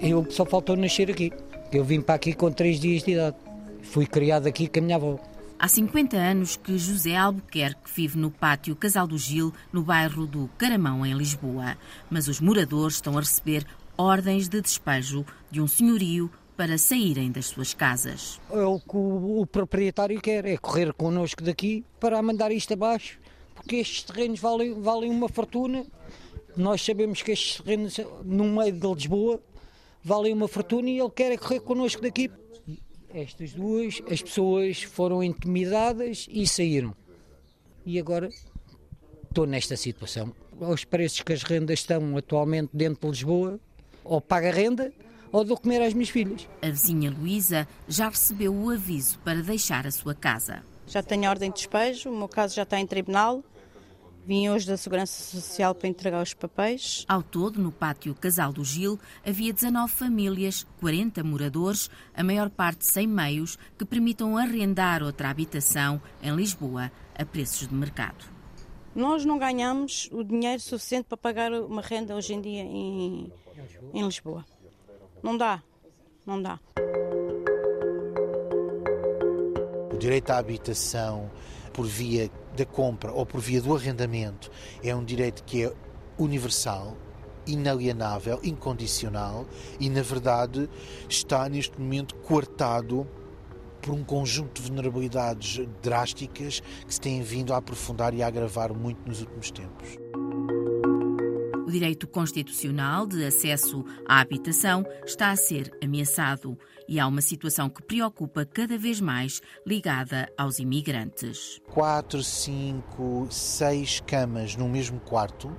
Eu 0.00 0.30
só 0.30 0.44
faltou 0.44 0.76
nascer 0.76 1.10
aqui. 1.10 1.32
Eu 1.72 1.84
vim 1.84 2.00
para 2.00 2.14
aqui 2.14 2.34
com 2.34 2.52
três 2.52 2.78
dias 2.78 3.02
de 3.02 3.12
idade. 3.12 3.36
Fui 3.82 4.06
criado 4.06 4.46
aqui 4.46 4.68
com 4.68 4.78
a 4.78 4.82
minha 4.82 4.96
avó. 4.96 5.18
Há 5.58 5.68
50 5.68 6.16
anos 6.16 6.56
que 6.56 6.76
José 6.76 7.16
Albuquerque 7.16 7.90
vive 7.94 8.18
no 8.18 8.30
pátio 8.30 8.76
Casal 8.76 9.06
do 9.06 9.16
Gil, 9.16 9.52
no 9.72 9.82
bairro 9.82 10.26
do 10.26 10.50
Caramão, 10.58 11.06
em 11.06 11.14
Lisboa. 11.14 11.76
Mas 12.10 12.28
os 12.28 12.40
moradores 12.40 12.96
estão 12.96 13.16
a 13.16 13.20
receber 13.20 13.64
ordens 13.96 14.48
de 14.48 14.60
despejo 14.60 15.24
de 15.50 15.60
um 15.60 15.66
senhorio 15.66 16.30
para 16.56 16.78
saírem 16.78 17.32
das 17.32 17.46
suas 17.46 17.74
casas. 17.74 18.40
É 18.50 18.60
o 18.60 18.78
que 18.78 18.96
o, 18.96 19.40
o 19.40 19.46
proprietário 19.46 20.20
quer, 20.20 20.44
é 20.44 20.56
correr 20.56 20.92
connosco 20.92 21.42
daqui 21.42 21.84
para 21.98 22.20
mandar 22.22 22.52
isto 22.52 22.74
abaixo, 22.74 23.18
porque 23.64 23.76
estes 23.76 24.02
terrenos 24.02 24.38
valem, 24.40 24.78
valem 24.80 25.10
uma 25.10 25.28
fortuna. 25.28 25.86
Nós 26.54 26.84
sabemos 26.84 27.22
que 27.22 27.32
estes 27.32 27.62
terrenos 27.62 27.98
no 28.22 28.44
meio 28.44 28.72
de 28.72 28.86
Lisboa 28.86 29.42
valem 30.02 30.34
uma 30.34 30.46
fortuna 30.46 30.88
e 30.90 30.98
ele 30.98 31.10
quer 31.10 31.32
é 31.32 31.38
correr 31.38 31.60
connosco 31.60 32.02
daqui. 32.02 32.30
Estas 33.12 33.54
duas, 33.54 34.02
as 34.10 34.20
pessoas 34.20 34.82
foram 34.82 35.22
intimidadas 35.22 36.26
e 36.30 36.46
saíram. 36.46 36.94
E 37.86 37.98
agora 37.98 38.28
estou 39.22 39.46
nesta 39.46 39.76
situação. 39.76 40.34
Aos 40.60 40.84
preços 40.84 41.22
que 41.22 41.32
as 41.32 41.42
rendas 41.42 41.80
estão 41.80 42.16
atualmente 42.18 42.70
dentro 42.72 43.00
de 43.00 43.08
Lisboa, 43.08 43.58
ou 44.04 44.20
paga 44.20 44.52
renda 44.52 44.92
ou 45.32 45.42
dou 45.42 45.56
comer 45.56 45.80
às 45.80 45.94
minhas 45.94 46.10
filhas. 46.10 46.46
A 46.60 46.68
vizinha 46.68 47.10
Luísa 47.10 47.66
já 47.88 48.08
recebeu 48.08 48.54
o 48.54 48.70
aviso 48.70 49.18
para 49.20 49.42
deixar 49.42 49.86
a 49.86 49.90
sua 49.90 50.14
casa. 50.14 50.62
Já 50.86 51.02
tenho 51.02 51.28
ordem 51.28 51.50
de 51.50 51.56
despejo, 51.56 52.10
o 52.10 52.16
meu 52.16 52.28
caso 52.28 52.54
já 52.54 52.62
está 52.62 52.78
em 52.78 52.86
tribunal. 52.86 53.42
Vim 54.26 54.48
hoje 54.48 54.66
da 54.66 54.76
Segurança 54.78 55.22
Social 55.38 55.74
para 55.74 55.86
entregar 55.86 56.22
os 56.22 56.32
papéis. 56.32 57.04
Ao 57.06 57.22
todo, 57.22 57.60
no 57.60 57.70
pátio 57.70 58.14
Casal 58.14 58.54
do 58.54 58.64
Gil, 58.64 58.98
havia 59.24 59.52
19 59.52 59.92
famílias, 59.92 60.66
40 60.80 61.22
moradores, 61.22 61.90
a 62.14 62.24
maior 62.24 62.48
parte 62.48 62.86
sem 62.86 63.06
meios, 63.06 63.58
que 63.76 63.84
permitam 63.84 64.38
arrendar 64.38 65.02
outra 65.02 65.28
habitação 65.28 66.00
em 66.22 66.34
Lisboa 66.34 66.90
a 67.14 67.24
preços 67.26 67.68
de 67.68 67.74
mercado. 67.74 68.24
Nós 68.94 69.26
não 69.26 69.38
ganhamos 69.38 70.08
o 70.10 70.24
dinheiro 70.24 70.60
suficiente 70.60 71.04
para 71.04 71.18
pagar 71.18 71.52
uma 71.52 71.82
renda 71.82 72.16
hoje 72.16 72.32
em 72.32 72.40
dia 72.40 72.62
em, 72.62 73.30
em 73.92 74.04
Lisboa. 74.06 74.42
Não 75.22 75.36
dá, 75.36 75.62
não 76.24 76.40
dá. 76.40 76.58
O 79.92 79.98
direito 79.98 80.30
à 80.30 80.38
habitação 80.38 81.30
por 81.74 81.86
via 81.86 82.30
da 82.54 82.64
compra 82.64 83.12
ou 83.12 83.26
por 83.26 83.40
via 83.40 83.60
do 83.60 83.74
arrendamento 83.74 84.50
é 84.82 84.94
um 84.94 85.04
direito 85.04 85.44
que 85.44 85.64
é 85.64 85.72
universal, 86.18 86.96
inalienável, 87.46 88.40
incondicional 88.42 89.46
e, 89.78 89.90
na 89.90 90.02
verdade, 90.02 90.68
está 91.08 91.48
neste 91.48 91.78
momento 91.80 92.14
coartado 92.16 93.06
por 93.82 93.92
um 93.92 94.02
conjunto 94.02 94.62
de 94.62 94.68
vulnerabilidades 94.68 95.60
drásticas 95.82 96.60
que 96.86 96.94
se 96.94 97.00
têm 97.00 97.22
vindo 97.22 97.52
a 97.52 97.58
aprofundar 97.58 98.14
e 98.14 98.22
a 98.22 98.26
agravar 98.26 98.72
muito 98.72 99.06
nos 99.06 99.20
últimos 99.20 99.50
tempos. 99.50 99.98
O 101.74 101.76
direito 101.76 102.06
constitucional 102.06 103.04
de 103.04 103.24
acesso 103.24 103.84
à 104.06 104.20
habitação 104.20 104.86
está 105.04 105.32
a 105.32 105.36
ser 105.36 105.76
ameaçado 105.82 106.56
e 106.88 107.00
há 107.00 107.06
uma 107.08 107.20
situação 107.20 107.68
que 107.68 107.82
preocupa 107.82 108.46
cada 108.46 108.78
vez 108.78 109.00
mais 109.00 109.42
ligada 109.66 110.32
aos 110.38 110.60
imigrantes. 110.60 111.60
Quatro, 111.72 112.22
cinco, 112.22 113.26
seis 113.28 113.98
camas 114.06 114.54
no 114.54 114.68
mesmo 114.68 115.00
quarto, 115.00 115.52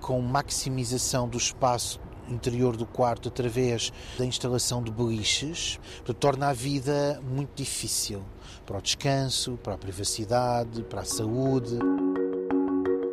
com 0.00 0.20
maximização 0.20 1.28
do 1.28 1.36
espaço 1.36 1.98
interior 2.28 2.76
do 2.76 2.86
quarto 2.86 3.28
através 3.28 3.92
da 4.16 4.24
instalação 4.24 4.80
de 4.80 4.92
beliches, 4.92 5.80
torna 6.20 6.50
a 6.50 6.52
vida 6.52 7.20
muito 7.24 7.56
difícil 7.56 8.24
para 8.64 8.78
o 8.78 8.80
descanso, 8.80 9.58
para 9.64 9.74
a 9.74 9.78
privacidade, 9.78 10.84
para 10.84 11.00
a 11.00 11.04
saúde. 11.04 11.76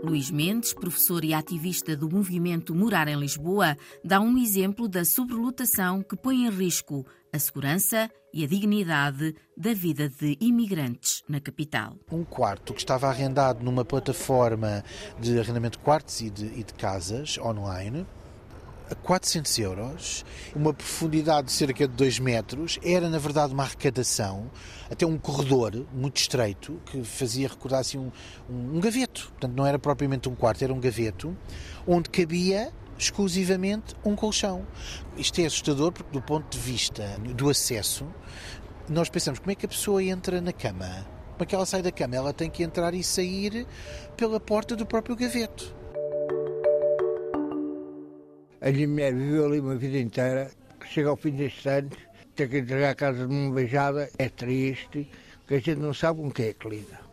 Luís 0.08 0.32
Mendes, 0.32 0.74
professor 0.74 1.26
e 1.26 1.34
ativista 1.34 1.94
do 1.94 2.10
movimento 2.10 2.74
Morar 2.74 3.10
em 3.10 3.20
Lisboa, 3.20 3.76
dá 4.02 4.22
um 4.22 4.38
exemplo 4.38 4.88
da 4.88 5.04
sobrelotação 5.04 6.02
que 6.02 6.16
põe 6.16 6.46
em 6.46 6.50
risco 6.50 7.06
a 7.34 7.38
segurança 7.38 8.10
e 8.34 8.42
a 8.46 8.48
dignidade 8.48 9.36
da 9.58 9.74
vida 9.74 10.08
de 10.08 10.38
imigrantes 10.40 11.24
na 11.28 11.42
capital. 11.42 11.98
Um 12.10 12.24
quarto 12.24 12.74
que 12.74 12.80
estava 12.80 13.08
arrendado 13.10 13.62
numa 13.62 13.84
plataforma 13.84 14.82
de 15.20 15.38
arrendamento 15.38 15.78
de 15.78 15.84
quartos 15.84 16.22
e 16.22 16.30
de, 16.30 16.46
e 16.46 16.64
de 16.64 16.74
casas 16.74 17.38
online 17.38 18.06
a 18.90 18.96
400 18.96 19.60
euros, 19.60 20.26
uma 20.56 20.74
profundidade 20.74 21.48
de 21.48 21.54
cerca 21.54 21.88
de 21.88 21.94
2 21.94 22.20
metros, 22.20 22.80
era 22.84 23.10
na 23.10 23.20
verdade 23.20 23.54
uma 23.54 23.64
arrecadação, 23.64 24.50
até 24.90 25.06
um 25.06 25.18
corredor 25.18 25.86
muito 25.94 26.18
estreito, 26.18 26.80
que 26.86 27.04
fazia 27.04 27.48
recordar 27.48 27.82
assim 27.82 27.98
um, 27.98 28.12
um, 28.50 28.78
um 28.78 28.80
gaveto, 28.80 29.30
portanto 29.32 29.54
não 29.56 29.66
era 29.66 29.78
propriamente 29.78 30.30
um 30.30 30.36
quarto, 30.36 30.64
era 30.64 30.74
um 30.74 30.80
gaveto, 30.80 31.36
onde 31.86 32.10
cabia 32.10 32.72
exclusivamente 32.98 33.96
um 34.04 34.16
colchão. 34.16 34.66
Isto 35.16 35.42
é 35.42 35.46
assustador 35.46 35.92
porque 35.92 36.12
do 36.12 36.22
ponto 36.22 36.50
de 36.50 36.58
vista 36.58 37.18
do 37.36 37.50
acesso, 37.50 38.06
nós 38.90 39.10
pensamos 39.10 39.40
como 39.40 39.52
é 39.52 39.56
que 39.56 39.66
a 39.66 39.70
pessoa 39.70 40.04
entra 40.04 40.42
na 40.42 40.54
cama? 40.54 41.06
Como 41.34 41.44
é 41.44 41.46
que 41.46 41.54
ela 41.54 41.66
sai 41.66 41.84
da 41.84 41.92
cama? 41.92 42.16
Ela 42.16 42.34
tem 42.34 42.50
que 42.50 42.64
entrar 42.64 42.94
e 42.96 43.04
sair 43.04 43.68
pela 44.16 44.40
porta 44.40 44.76
do 44.76 44.86
próprio 44.86 45.16
gaveto. 45.16 45.77
A 48.60 48.72
minha 48.72 48.88
mulher 48.88 49.14
viveu 49.14 49.46
ali 49.46 49.60
uma 49.60 49.76
vida 49.76 50.00
inteira, 50.00 50.52
chega 50.86 51.10
ao 51.10 51.16
fim 51.16 51.32
destes 51.32 51.66
anos, 51.68 51.98
ter 52.36 52.50
que 52.50 52.58
entregar 52.58 52.92
a 52.92 52.96
casa 52.96 53.28
de 53.28 53.34
uma 53.34 53.54
beijada 53.54 54.10
é 54.18 54.30
triste, 54.30 55.08
que 55.48 55.54
a 55.54 55.60
gente 55.60 55.80
não 55.80 55.94
sabe 55.94 56.22
com 56.22 56.32
quem 56.32 56.48
é 56.48 56.54
que 56.54 56.68
lida. 56.68 57.08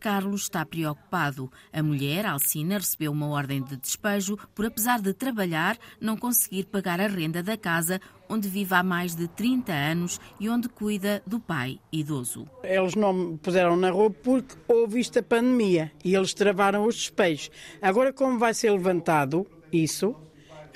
Carlos 0.00 0.42
está 0.42 0.64
preocupado. 0.64 1.50
A 1.72 1.82
mulher, 1.82 2.24
Alcina, 2.26 2.78
recebeu 2.78 3.10
uma 3.12 3.28
ordem 3.28 3.62
de 3.62 3.76
despejo 3.76 4.38
por, 4.54 4.64
apesar 4.64 5.00
de 5.00 5.12
trabalhar, 5.12 5.76
não 6.00 6.16
conseguir 6.16 6.64
pagar 6.64 7.00
a 7.00 7.08
renda 7.08 7.42
da 7.42 7.56
casa 7.56 8.00
onde 8.28 8.48
vive 8.48 8.74
há 8.74 8.82
mais 8.82 9.14
de 9.14 9.26
30 9.28 9.72
anos 9.72 10.20
e 10.38 10.48
onde 10.48 10.68
cuida 10.68 11.22
do 11.26 11.40
pai 11.40 11.78
idoso. 11.92 12.48
Eles 12.62 12.94
não 12.94 13.12
me 13.12 13.38
puseram 13.38 13.76
na 13.76 13.90
rua 13.90 14.10
porque 14.10 14.54
houve 14.68 15.00
esta 15.00 15.22
pandemia 15.22 15.90
e 16.04 16.14
eles 16.14 16.32
travaram 16.32 16.86
os 16.86 16.94
despejos. 16.94 17.50
Agora, 17.82 18.12
como 18.12 18.38
vai 18.38 18.54
ser 18.54 18.70
levantado 18.70 19.46
isso, 19.72 20.14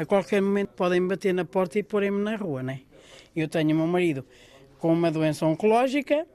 a 0.01 0.07
qualquer 0.07 0.41
momento 0.41 0.71
podem 0.71 1.07
bater 1.07 1.35
na 1.35 1.45
porta 1.45 1.79
e 1.79 1.83
porem-me 1.83 2.23
na 2.23 2.35
rua, 2.35 2.63
né? 2.63 2.81
Eu 3.37 3.47
tenho 3.47 3.75
o 3.75 3.75
meu 3.77 3.87
marido 3.87 4.25
com 4.79 4.91
uma 4.91 5.11
doença 5.11 5.45
oncológica 5.45 6.27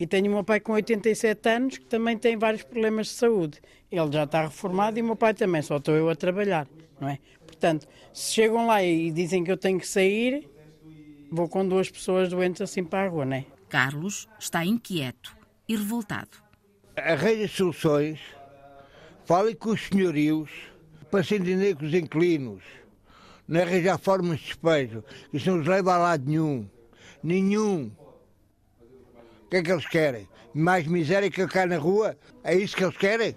e 0.00 0.04
tenho 0.04 0.26
o 0.26 0.34
meu 0.34 0.42
pai 0.42 0.58
com 0.58 0.72
87 0.72 1.48
anos 1.48 1.78
que 1.78 1.86
também 1.86 2.18
tem 2.18 2.36
vários 2.36 2.64
problemas 2.64 3.06
de 3.06 3.12
saúde. 3.12 3.60
Ele 3.88 4.10
já 4.10 4.24
está 4.24 4.42
reformado 4.42 4.98
e 4.98 5.02
o 5.02 5.04
meu 5.04 5.14
pai 5.14 5.32
também, 5.32 5.62
só 5.62 5.76
estou 5.76 5.94
eu 5.94 6.10
a 6.10 6.16
trabalhar, 6.16 6.66
não 7.00 7.08
é? 7.08 7.20
Portanto, 7.46 7.86
se 8.12 8.32
chegam 8.32 8.66
lá 8.66 8.82
e 8.82 9.12
dizem 9.12 9.44
que 9.44 9.52
eu 9.52 9.56
tenho 9.56 9.78
que 9.78 9.86
sair, 9.86 10.50
vou 11.30 11.48
com 11.48 11.66
duas 11.68 11.88
pessoas 11.88 12.28
doentes 12.28 12.60
assim 12.60 12.82
para 12.82 13.06
a 13.06 13.08
rua, 13.08 13.24
não 13.24 13.36
é? 13.36 13.46
Carlos 13.68 14.28
está 14.40 14.64
inquieto 14.64 15.36
e 15.68 15.76
revoltado. 15.76 16.30
Arranje 16.96 17.46
soluções, 17.46 18.18
fale 19.24 19.54
com 19.54 19.70
os 19.70 19.86
senhorios 19.86 20.50
para 21.12 21.22
se 21.22 21.36
entender 21.36 21.76
com 21.76 21.86
os 21.86 21.94
inquilinos 21.94 22.77
não 23.48 23.60
é 23.60 23.62
arranjar 23.62 23.98
formas 23.98 24.38
de 24.40 24.46
despejo. 24.46 25.02
Isso 25.32 25.50
não 25.50 25.60
os 25.60 25.66
leva 25.66 25.94
a 25.94 25.98
lado 25.98 26.24
nenhum. 26.28 26.68
Nenhum. 27.22 27.90
O 29.46 29.48
que 29.48 29.56
é 29.56 29.62
que 29.62 29.72
eles 29.72 29.86
querem? 29.88 30.28
Mais 30.52 30.86
miséria 30.86 31.30
que 31.30 31.46
cá 31.46 31.66
na 31.66 31.78
rua? 31.78 32.16
É 32.44 32.54
isso 32.54 32.76
que 32.76 32.84
eles 32.84 32.96
querem? 32.96 33.34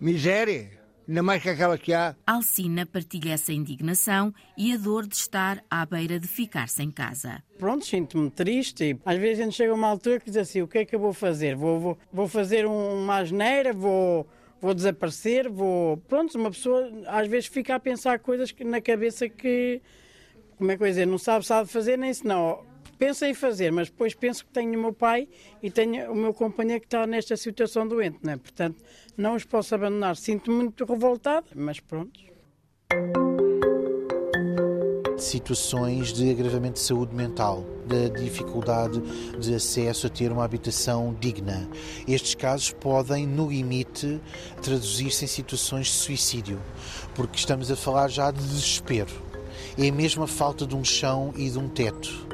Miséria? 0.00 0.76
Ainda 1.08 1.22
mais 1.22 1.42
que 1.42 1.48
aquela 1.48 1.78
que 1.78 1.94
há. 1.94 2.14
Alcina 2.26 2.84
partilha 2.84 3.32
essa 3.32 3.50
indignação 3.50 4.34
e 4.58 4.74
a 4.74 4.76
dor 4.76 5.06
de 5.06 5.16
estar 5.16 5.64
à 5.70 5.86
beira 5.86 6.20
de 6.20 6.28
ficar 6.28 6.68
sem 6.68 6.90
casa. 6.90 7.42
Pronto, 7.58 7.86
sinto-me 7.86 8.30
triste. 8.30 8.98
Às 9.06 9.16
vezes 9.16 9.40
a 9.40 9.44
gente 9.44 9.56
chega 9.56 9.72
a 9.72 9.74
uma 9.74 9.86
altura 9.86 10.20
que 10.20 10.26
diz 10.26 10.36
assim: 10.36 10.60
o 10.60 10.68
que 10.68 10.78
é 10.78 10.84
que 10.84 10.94
eu 10.94 11.00
vou 11.00 11.14
fazer? 11.14 11.56
Vou, 11.56 11.80
vou, 11.80 11.98
vou 12.12 12.28
fazer 12.28 12.66
uma 12.66 13.18
asneira? 13.18 13.72
Vou 13.72 14.28
vou 14.60 14.74
desaparecer, 14.74 15.48
vou. 15.48 15.96
Pronto, 15.96 16.36
uma 16.36 16.50
pessoa 16.50 16.90
às 17.06 17.28
vezes 17.28 17.46
fica 17.48 17.74
a 17.74 17.80
pensar 17.80 18.18
coisas 18.18 18.54
na 18.64 18.80
cabeça 18.80 19.28
que. 19.28 19.80
Como 20.56 20.70
é 20.72 20.76
que 20.76 20.82
eu 20.82 20.88
dizer? 20.88 21.06
Não 21.06 21.18
sabe, 21.18 21.46
sabe 21.46 21.68
fazer, 21.68 21.96
nem 21.96 22.12
se 22.12 22.26
não. 22.26 22.66
Pensa 22.98 23.28
em 23.28 23.34
fazer, 23.34 23.70
mas 23.70 23.88
depois 23.88 24.12
penso 24.12 24.44
que 24.44 24.50
tenho 24.50 24.76
o 24.76 24.82
meu 24.82 24.92
pai 24.92 25.28
e 25.62 25.70
tenho 25.70 26.10
o 26.10 26.16
meu 26.16 26.34
companheiro 26.34 26.80
que 26.80 26.86
está 26.88 27.06
nesta 27.06 27.36
situação 27.36 27.86
doente, 27.86 28.18
né? 28.24 28.36
Portanto, 28.36 28.82
não 29.16 29.36
os 29.36 29.44
posso 29.44 29.72
abandonar. 29.72 30.16
Sinto-me 30.16 30.56
muito 30.56 30.84
revoltada, 30.84 31.46
mas 31.54 31.78
pronto 31.78 32.28
situações 35.22 36.12
de 36.12 36.30
agravamento 36.30 36.74
de 36.74 36.80
saúde 36.80 37.14
mental, 37.14 37.64
da 37.86 38.08
dificuldade 38.08 39.00
de 39.38 39.54
acesso 39.54 40.06
a 40.06 40.10
ter 40.10 40.30
uma 40.30 40.44
habitação 40.44 41.16
digna. 41.20 41.68
Estes 42.06 42.34
casos 42.34 42.70
podem, 42.72 43.26
no 43.26 43.48
limite, 43.48 44.20
traduzir-se 44.62 45.24
em 45.24 45.28
situações 45.28 45.86
de 45.86 45.92
suicídio, 45.92 46.60
porque 47.14 47.38
estamos 47.38 47.70
a 47.70 47.76
falar 47.76 48.08
já 48.08 48.30
de 48.30 48.42
desespero. 48.42 49.12
É 49.76 49.90
mesmo 49.90 50.24
a 50.24 50.28
falta 50.28 50.66
de 50.66 50.74
um 50.74 50.84
chão 50.84 51.32
e 51.36 51.48
de 51.48 51.58
um 51.58 51.68
teto. 51.68 52.28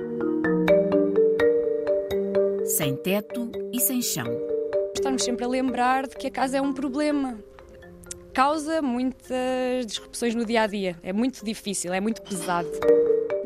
sem 2.77 2.97
teto 2.97 3.53
e 3.73 3.81
sem 3.81 4.03
chão. 4.03 4.27
Estamos 4.92 5.23
sempre 5.23 5.44
a 5.44 5.49
lembrar 5.49 6.09
de 6.09 6.16
que 6.16 6.27
a 6.27 6.31
casa 6.31 6.57
é 6.57 6.61
um 6.61 6.73
problema. 6.73 7.38
Causa 8.35 8.83
muitas 8.83 9.87
disrupções 9.87 10.35
no 10.35 10.44
dia 10.44 10.62
a 10.62 10.66
dia. 10.66 10.99
É 11.05 11.12
muito 11.12 11.44
difícil, 11.44 11.94
é 11.94 12.01
muito 12.01 12.20
pesado. 12.20 12.68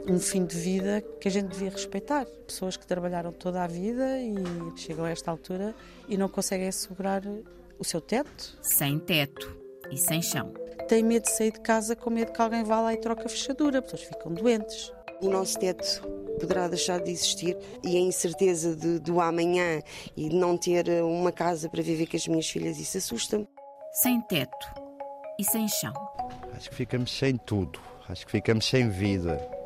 Um 0.09 0.18
fim 0.18 0.46
de 0.46 0.57
vida 0.57 1.05
que 1.20 1.29
a 1.29 1.31
gente 1.31 1.48
devia 1.48 1.68
respeitar. 1.68 2.24
Pessoas 2.46 2.74
que 2.74 2.87
trabalharam 2.87 3.31
toda 3.31 3.62
a 3.62 3.66
vida 3.66 4.18
e 4.18 4.35
chegam 4.77 5.05
a 5.05 5.11
esta 5.11 5.31
altura 5.31 5.74
e 6.09 6.16
não 6.16 6.27
conseguem 6.27 6.68
assegurar 6.68 7.22
o 7.79 7.85
seu 7.85 8.01
teto. 8.01 8.57
Sem 8.62 8.98
teto 8.98 9.55
e 9.90 9.98
sem 9.98 10.22
chão. 10.22 10.55
Tem 10.88 11.03
medo 11.03 11.24
de 11.24 11.33
sair 11.33 11.53
de 11.53 11.61
casa 11.61 11.94
com 11.94 12.09
medo 12.09 12.33
que 12.33 12.40
alguém 12.40 12.64
vá 12.64 12.81
lá 12.81 12.94
e 12.94 12.96
troque 12.96 13.27
a 13.27 13.29
fechadura, 13.29 13.83
pessoas 13.83 14.05
ficam 14.05 14.33
doentes. 14.33 14.90
O 15.20 15.29
nosso 15.29 15.59
teto 15.59 16.01
poderá 16.40 16.66
deixar 16.66 16.98
de 16.98 17.11
existir 17.11 17.59
e 17.85 17.94
a 17.94 18.01
incerteza 18.01 18.74
de, 18.74 18.98
do 19.01 19.20
amanhã 19.20 19.83
e 20.16 20.31
de 20.31 20.35
não 20.35 20.57
ter 20.57 20.88
uma 21.03 21.31
casa 21.31 21.68
para 21.68 21.83
viver 21.83 22.07
com 22.07 22.16
as 22.16 22.27
minhas 22.27 22.48
filhas, 22.48 22.79
isso 22.79 22.96
assusta-me. 22.96 23.46
Sem 23.92 24.20
teto 24.20 24.66
e 25.38 25.44
sem 25.44 25.66
chão. 25.68 25.92
Acho 26.57 26.70
que 26.70 26.77
ficamos 26.77 27.11
sem 27.11 27.37
tudo. 27.37 27.81
Acho 28.09 28.24
que 28.24 28.33
ficamos 28.33 28.64
sem 28.64 28.88
vida. 28.88 29.57